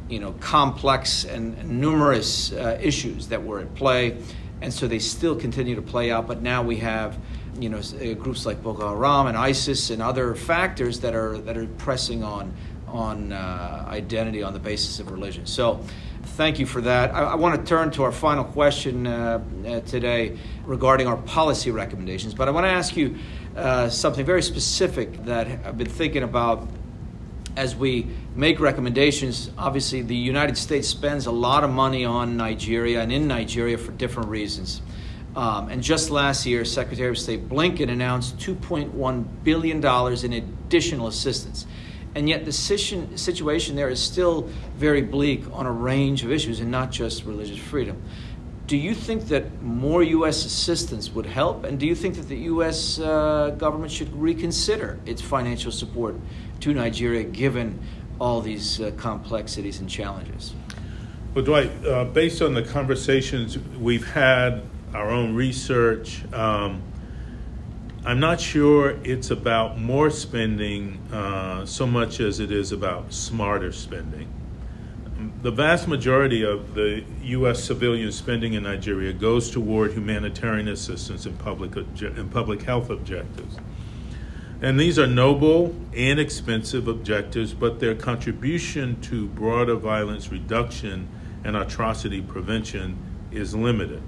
you 0.07 0.19
know, 0.19 0.31
complex 0.39 1.25
and 1.25 1.81
numerous 1.81 2.53
uh, 2.53 2.79
issues 2.81 3.27
that 3.27 3.43
were 3.43 3.59
at 3.59 3.75
play, 3.75 4.15
and 4.61 4.73
so 4.73 4.87
they 4.87 4.99
still 4.99 5.35
continue 5.35 5.75
to 5.75 5.81
play 5.81 6.11
out. 6.11 6.27
But 6.27 6.41
now 6.41 6.63
we 6.63 6.77
have, 6.77 7.17
you 7.61 7.69
know, 7.69 7.79
uh, 7.79 8.13
groups 8.13 8.45
like 8.45 8.61
Boko 8.63 8.87
Haram 8.89 9.27
and 9.27 9.37
ISIS 9.37 9.89
and 9.89 10.01
other 10.01 10.35
factors 10.35 10.99
that 11.01 11.15
are 11.15 11.37
that 11.39 11.57
are 11.57 11.65
pressing 11.65 12.23
on 12.23 12.53
on 12.87 13.31
uh, 13.31 13.85
identity 13.87 14.41
on 14.43 14.53
the 14.53 14.59
basis 14.59 14.99
of 14.99 15.11
religion. 15.11 15.45
So 15.45 15.83
thank 16.23 16.59
you 16.59 16.65
for 16.65 16.81
that. 16.81 17.13
I, 17.13 17.21
I 17.21 17.35
want 17.35 17.59
to 17.59 17.67
turn 17.67 17.91
to 17.91 18.03
our 18.03 18.11
final 18.11 18.43
question 18.43 19.07
uh, 19.07 19.41
uh, 19.65 19.79
today 19.81 20.37
regarding 20.65 21.07
our 21.07 21.17
policy 21.17 21.71
recommendations, 21.71 22.33
but 22.33 22.47
I 22.47 22.51
want 22.51 22.65
to 22.65 22.71
ask 22.71 22.97
you 22.97 23.17
uh, 23.55 23.89
something 23.89 24.25
very 24.25 24.41
specific 24.41 25.25
that 25.25 25.47
I've 25.65 25.77
been 25.77 25.89
thinking 25.89 26.23
about 26.23 26.67
as 27.55 27.75
we 27.75 28.07
make 28.35 28.59
recommendations. 28.59 29.51
Obviously, 29.57 30.01
the 30.01 30.15
United 30.15 30.57
States 30.57 30.87
spends 30.87 31.25
a 31.25 31.31
lot 31.31 31.63
of 31.63 31.69
money 31.69 32.05
on 32.05 32.37
Nigeria 32.37 33.01
and 33.01 33.11
in 33.11 33.27
Nigeria 33.27 33.77
for 33.77 33.91
different 33.91 34.29
reasons. 34.29 34.81
Um, 35.39 35.69
and 35.69 35.81
just 35.81 36.09
last 36.09 36.45
year, 36.45 36.65
Secretary 36.65 37.09
of 37.09 37.17
State 37.17 37.47
Blinken 37.47 37.89
announced 37.89 38.37
$2.1 38.39 39.25
billion 39.43 39.77
in 40.25 40.33
additional 40.33 41.07
assistance 41.07 41.65
and 42.15 42.27
yet 42.27 42.45
the 42.45 42.51
situation 42.51 43.75
there 43.75 43.89
is 43.89 44.01
still 44.01 44.49
very 44.75 45.01
bleak 45.01 45.43
on 45.51 45.65
a 45.65 45.71
range 45.71 46.23
of 46.23 46.31
issues 46.31 46.59
and 46.59 46.71
not 46.71 46.91
just 46.91 47.23
religious 47.23 47.57
freedom. 47.57 48.01
Do 48.67 48.77
you 48.77 48.93
think 48.93 49.27
that 49.29 49.61
more 49.61 50.03
U.S. 50.03 50.45
assistance 50.45 51.11
would 51.11 51.25
help? 51.25 51.63
And 51.63 51.79
do 51.79 51.87
you 51.87 51.95
think 51.95 52.15
that 52.15 52.27
the 52.27 52.37
U.S. 52.37 52.99
Uh, 52.99 53.55
government 53.57 53.91
should 53.91 54.13
reconsider 54.15 54.99
its 55.05 55.21
financial 55.21 55.71
support 55.71 56.15
to 56.59 56.73
Nigeria 56.73 57.23
given 57.23 57.79
all 58.19 58.41
these 58.41 58.79
uh, 58.79 58.91
complexities 58.97 59.79
and 59.79 59.89
challenges? 59.89 60.53
Well, 61.33 61.45
Dwight, 61.45 61.71
uh, 61.85 62.05
based 62.05 62.41
on 62.41 62.53
the 62.53 62.63
conversations 62.63 63.57
we've 63.79 64.07
had, 64.11 64.63
our 64.93 65.09
own 65.09 65.35
research, 65.35 66.23
um, 66.33 66.81
I'm 68.05 68.19
not 68.19 68.39
sure 68.39 68.97
it's 69.03 69.29
about 69.29 69.77
more 69.79 70.09
spending 70.09 70.99
uh, 71.11 71.65
so 71.65 71.85
much 71.85 72.19
as 72.19 72.39
it 72.39 72.51
is 72.51 72.71
about 72.71 73.13
smarter 73.13 73.71
spending. 73.71 74.27
The 75.41 75.51
vast 75.51 75.87
majority 75.87 76.43
of 76.43 76.75
the 76.75 77.03
U.S. 77.23 77.61
civilian 77.61 78.11
spending 78.13 78.53
in 78.53 78.63
Nigeria 78.63 79.11
goes 79.11 79.51
toward 79.51 79.91
humanitarian 79.91 80.69
assistance 80.69 81.25
and 81.25 81.37
public, 81.39 81.71
obje- 81.71 82.17
and 82.17 82.31
public 82.31 82.61
health 82.61 82.89
objectives. 82.89 83.57
And 84.61 84.79
these 84.79 84.97
are 84.97 85.07
noble 85.07 85.75
and 85.95 86.19
expensive 86.19 86.87
objectives, 86.87 87.53
but 87.53 87.79
their 87.79 87.95
contribution 87.95 88.99
to 89.01 89.27
broader 89.27 89.75
violence 89.75 90.31
reduction 90.31 91.07
and 91.43 91.55
atrocity 91.55 92.21
prevention 92.21 92.97
is 93.31 93.53
limited. 93.53 94.01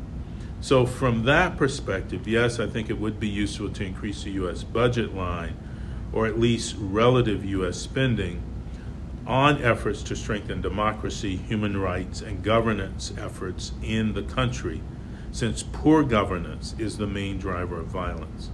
So, 0.62 0.86
from 0.86 1.24
that 1.24 1.58
perspective, 1.58 2.28
yes, 2.28 2.60
I 2.60 2.68
think 2.68 2.92
it 2.92 3.00
would 3.00 3.20
be 3.20 3.28
useful 3.28 3.70
to 3.70 3.84
increase 3.84 4.24
the 4.24 4.32
U.S. 4.34 4.64
budget 4.64 5.16
line, 5.16 5.58
or 6.14 6.28
at 6.28 6.40
least 6.40 6.76
relative 6.78 7.44
U.S. 7.44 7.78
spending, 7.78 8.44
on 9.26 9.60
efforts 9.64 10.04
to 10.04 10.16
strengthen 10.16 10.62
democracy, 10.62 11.36
human 11.36 11.78
rights, 11.78 12.22
and 12.22 12.44
governance 12.44 13.12
efforts 13.18 13.72
in 13.82 14.14
the 14.14 14.22
country, 14.22 14.84
since 15.32 15.64
poor 15.64 16.04
governance 16.04 16.76
is 16.78 17.00
the 17.00 17.08
main 17.08 17.40
driver 17.40 17.80
of 17.80 17.88
violence. 17.88 18.52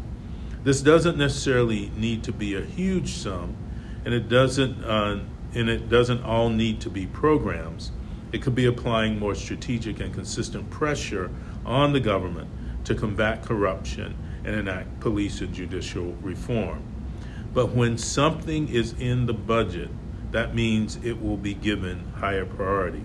This 0.63 0.82
doesn't 0.82 1.17
necessarily 1.17 1.91
need 1.98 2.24
to 2.24 2.32
be 2.32 2.56
a 2.56 2.62
huge 2.62 3.15
sum, 3.15 3.58
and 4.06 4.13
it 4.13 4.30
doesn't, 4.30 4.82
uh, 4.82 5.20
and 5.54 5.70
it 5.70 5.89
doesn't 5.89 6.24
all 6.24 6.50
need 6.50 6.80
to 6.82 6.89
be 6.89 7.06
programs. 7.06 7.91
It 8.32 8.41
could 8.41 8.56
be 8.56 8.65
applying 8.65 9.20
more 9.20 9.36
strategic 9.36 10.00
and 10.00 10.13
consistent 10.13 10.70
pressure 10.70 11.32
on 11.67 11.93
the 11.93 11.99
government 11.99 12.49
to 12.86 12.95
combat 12.95 13.43
corruption 13.43 14.17
and 14.43 14.56
enact 14.56 14.99
police 14.99 15.41
and 15.41 15.53
judicial 15.53 16.13
reform. 16.21 16.82
But 17.53 17.73
when 17.73 17.97
something 17.97 18.69
is 18.69 18.93
in 18.93 19.25
the 19.25 19.34
budget, 19.34 19.89
that 20.32 20.56
means 20.56 20.97
it 21.03 21.21
will 21.21 21.38
be 21.38 21.53
given 21.53 22.12
higher 22.15 22.45
priority. 22.45 23.03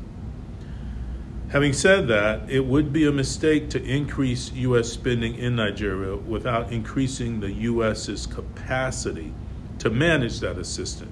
Having 1.48 1.72
said 1.74 2.08
that, 2.08 2.48
it 2.48 2.64
would 2.64 2.92
be 2.92 3.06
a 3.06 3.12
mistake 3.12 3.68
to 3.70 3.82
increase 3.82 4.52
U.S. 4.52 4.90
spending 4.90 5.34
in 5.34 5.54
Nigeria 5.54 6.16
without 6.16 6.72
increasing 6.72 7.40
the 7.40 7.52
U.S.'s 7.52 8.26
capacity 8.26 9.34
to 9.78 9.90
manage 9.90 10.40
that 10.40 10.56
assistance. 10.56 11.10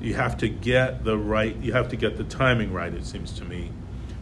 You 0.00 0.14
have 0.14 0.36
to 0.38 0.48
get 0.48 1.04
the 1.04 1.16
right, 1.16 1.56
you 1.56 1.72
have 1.72 1.88
to 1.90 1.96
get 1.96 2.16
the 2.16 2.24
timing 2.24 2.72
right, 2.72 2.92
it 2.92 3.06
seems 3.06 3.32
to 3.38 3.44
me, 3.44 3.70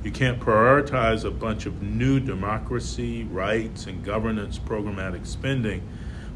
you 0.02 0.10
can't 0.10 0.40
prioritize 0.40 1.24
a 1.24 1.30
bunch 1.30 1.66
of 1.66 1.82
new 1.82 2.20
democracy, 2.20 3.24
rights, 3.24 3.86
and 3.86 4.02
governance 4.02 4.58
programmatic 4.58 5.26
spending 5.26 5.86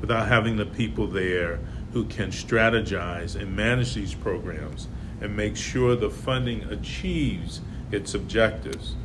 without 0.00 0.28
having 0.28 0.56
the 0.56 0.66
people 0.66 1.06
there 1.06 1.60
who 1.94 2.04
can 2.04 2.30
strategize 2.30 3.34
and 3.34 3.56
manage 3.56 3.94
these 3.94 4.14
programs 4.14 4.88
and 5.20 5.34
make 5.34 5.56
sure 5.56 5.96
the 5.96 6.10
funding 6.10 6.62
achieves 6.64 7.62
its 7.90 8.12
objectives. 8.12 8.96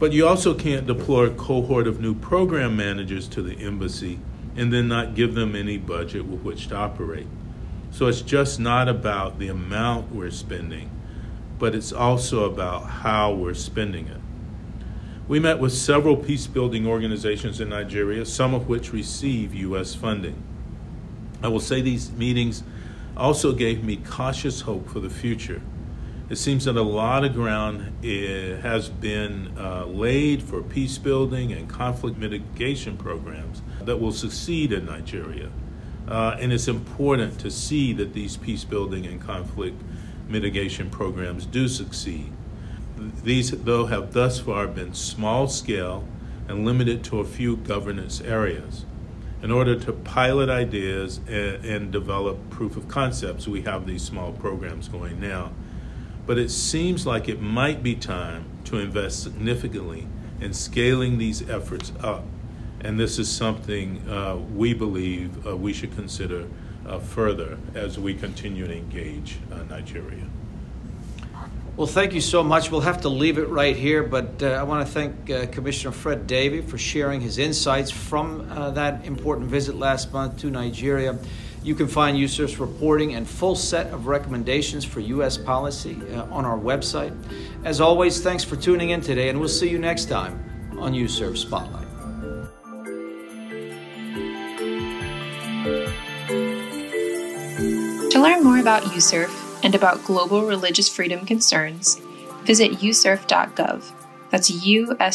But 0.00 0.12
you 0.12 0.26
also 0.26 0.54
can't 0.54 0.86
deploy 0.86 1.26
a 1.26 1.30
cohort 1.30 1.86
of 1.86 2.00
new 2.00 2.14
program 2.14 2.76
managers 2.76 3.28
to 3.28 3.42
the 3.42 3.54
embassy 3.58 4.18
and 4.56 4.72
then 4.72 4.88
not 4.88 5.14
give 5.14 5.34
them 5.34 5.54
any 5.54 5.78
budget 5.78 6.26
with 6.26 6.42
which 6.42 6.68
to 6.68 6.76
operate. 6.76 7.28
So 7.92 8.06
it's 8.08 8.22
just 8.22 8.58
not 8.58 8.88
about 8.88 9.38
the 9.38 9.46
amount 9.46 10.12
we're 10.12 10.32
spending 10.32 10.90
but 11.58 11.74
it's 11.74 11.92
also 11.92 12.44
about 12.44 12.84
how 12.84 13.32
we're 13.32 13.54
spending 13.54 14.08
it. 14.08 14.20
We 15.26 15.40
met 15.40 15.58
with 15.58 15.72
several 15.72 16.16
peace 16.16 16.46
building 16.46 16.86
organizations 16.86 17.60
in 17.60 17.70
Nigeria, 17.70 18.26
some 18.26 18.52
of 18.52 18.68
which 18.68 18.92
receive 18.92 19.54
U.S. 19.54 19.94
funding. 19.94 20.42
I 21.42 21.48
will 21.48 21.60
say 21.60 21.80
these 21.80 22.12
meetings 22.12 22.62
also 23.16 23.52
gave 23.52 23.82
me 23.84 23.96
cautious 23.96 24.62
hope 24.62 24.88
for 24.88 25.00
the 25.00 25.08
future. 25.08 25.62
It 26.30 26.36
seems 26.36 26.64
that 26.64 26.76
a 26.76 26.82
lot 26.82 27.24
of 27.24 27.34
ground 27.34 27.92
eh, 28.02 28.56
has 28.56 28.88
been 28.88 29.52
uh, 29.58 29.84
laid 29.86 30.42
for 30.42 30.62
peace 30.62 30.96
building 30.98 31.52
and 31.52 31.68
conflict 31.68 32.16
mitigation 32.16 32.96
programs 32.96 33.62
that 33.82 33.98
will 33.98 34.12
succeed 34.12 34.72
in 34.72 34.86
Nigeria. 34.86 35.50
Uh, 36.08 36.36
and 36.38 36.52
it's 36.52 36.68
important 36.68 37.38
to 37.40 37.50
see 37.50 37.92
that 37.94 38.14
these 38.14 38.36
peace 38.36 38.64
building 38.64 39.06
and 39.06 39.20
conflict 39.20 39.80
mitigation 40.28 40.90
programs 40.90 41.46
do 41.46 41.68
succeed. 41.68 42.32
These, 43.22 43.50
though, 43.50 43.86
have 43.86 44.12
thus 44.12 44.40
far 44.40 44.66
been 44.66 44.94
small 44.94 45.48
scale 45.48 46.06
and 46.48 46.64
limited 46.64 47.02
to 47.04 47.20
a 47.20 47.24
few 47.24 47.56
governance 47.56 48.20
areas. 48.20 48.84
In 49.42 49.50
order 49.50 49.78
to 49.78 49.92
pilot 49.92 50.48
ideas 50.48 51.18
and, 51.28 51.64
and, 51.64 51.92
develop 51.92 52.48
proof 52.50 52.76
of 52.76 52.88
concepts, 52.88 53.46
we 53.46 53.62
have 53.62 53.86
these 53.86 54.02
small 54.02 54.32
programs 54.32 54.88
going 54.88 55.20
now. 55.20 55.52
But 56.26 56.38
it 56.38 56.50
seems 56.50 57.06
like 57.06 57.28
it 57.28 57.40
might 57.42 57.82
be 57.82 57.94
time 57.94 58.46
to 58.64 58.78
invest 58.78 59.22
significantly 59.22 60.06
in 60.40 60.54
scaling 60.54 61.18
these 61.18 61.48
efforts 61.48 61.92
up. 62.00 62.24
And 62.80 62.98
this 62.98 63.18
is 63.18 63.30
something 63.30 64.06
uh, 64.08 64.36
we 64.36 64.72
believe 64.72 65.46
uh, 65.46 65.56
we 65.56 65.72
should 65.72 65.94
consider 65.94 66.46
uh, 66.86 66.98
further 66.98 67.58
as 67.74 67.98
we 67.98 68.14
continue 68.14 68.66
to 68.66 68.76
engage 68.76 69.38
uh, 69.52 69.62
Nigeria. 69.64 70.24
Well, 71.76 71.88
thank 71.88 72.12
you 72.14 72.20
so 72.20 72.44
much. 72.44 72.70
We'll 72.70 72.82
have 72.82 73.00
to 73.00 73.08
leave 73.08 73.36
it 73.36 73.48
right 73.48 73.74
here, 73.74 74.04
but 74.04 74.40
uh, 74.40 74.50
I 74.50 74.62
want 74.62 74.86
to 74.86 74.92
thank 74.92 75.28
uh, 75.28 75.46
Commissioner 75.46 75.90
Fred 75.90 76.28
Davie 76.28 76.60
for 76.60 76.78
sharing 76.78 77.20
his 77.20 77.38
insights 77.38 77.90
from 77.90 78.48
uh, 78.52 78.70
that 78.70 79.04
important 79.04 79.50
visit 79.50 79.74
last 79.74 80.12
month 80.12 80.38
to 80.38 80.50
Nigeria. 80.50 81.18
You 81.64 81.74
can 81.74 81.88
find 81.88 82.16
USCIRF's 82.16 82.58
reporting 82.60 83.16
and 83.16 83.28
full 83.28 83.56
set 83.56 83.88
of 83.92 84.06
recommendations 84.06 84.84
for 84.84 85.00
U.S. 85.00 85.36
policy 85.36 85.98
uh, 86.12 86.26
on 86.26 86.44
our 86.44 86.58
website. 86.58 87.12
As 87.64 87.80
always, 87.80 88.22
thanks 88.22 88.44
for 88.44 88.54
tuning 88.54 88.90
in 88.90 89.00
today, 89.00 89.28
and 89.28 89.40
we'll 89.40 89.48
see 89.48 89.68
you 89.68 89.80
next 89.80 90.04
time 90.04 90.38
on 90.78 90.92
USCIRF 90.92 91.36
Spotlight. 91.36 91.83
Learn 98.24 98.42
more 98.42 98.58
about 98.58 98.82
USCIRF 98.84 99.62
and 99.64 99.74
about 99.74 100.02
global 100.02 100.46
religious 100.46 100.88
freedom 100.88 101.26
concerns, 101.26 102.00
visit 102.44 102.72
uscirf.gov. 102.72 103.84
That's 104.30 104.50
U-S-C-I-R-F.gov. 104.50 105.10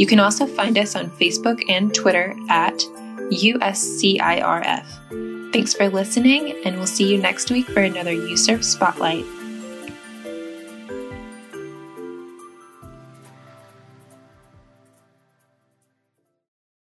You 0.00 0.06
can 0.06 0.18
also 0.18 0.46
find 0.46 0.76
us 0.76 0.96
on 0.96 1.08
Facebook 1.10 1.62
and 1.68 1.94
Twitter 1.94 2.34
at 2.48 2.76
USCIRF. 3.30 4.86
Thanks 5.52 5.72
for 5.72 5.88
listening, 5.88 6.60
and 6.64 6.78
we'll 6.78 6.88
see 6.88 7.08
you 7.08 7.18
next 7.18 7.52
week 7.52 7.66
for 7.66 7.82
another 7.82 8.10
USCIRF 8.10 8.64
Spotlight. 8.64 9.24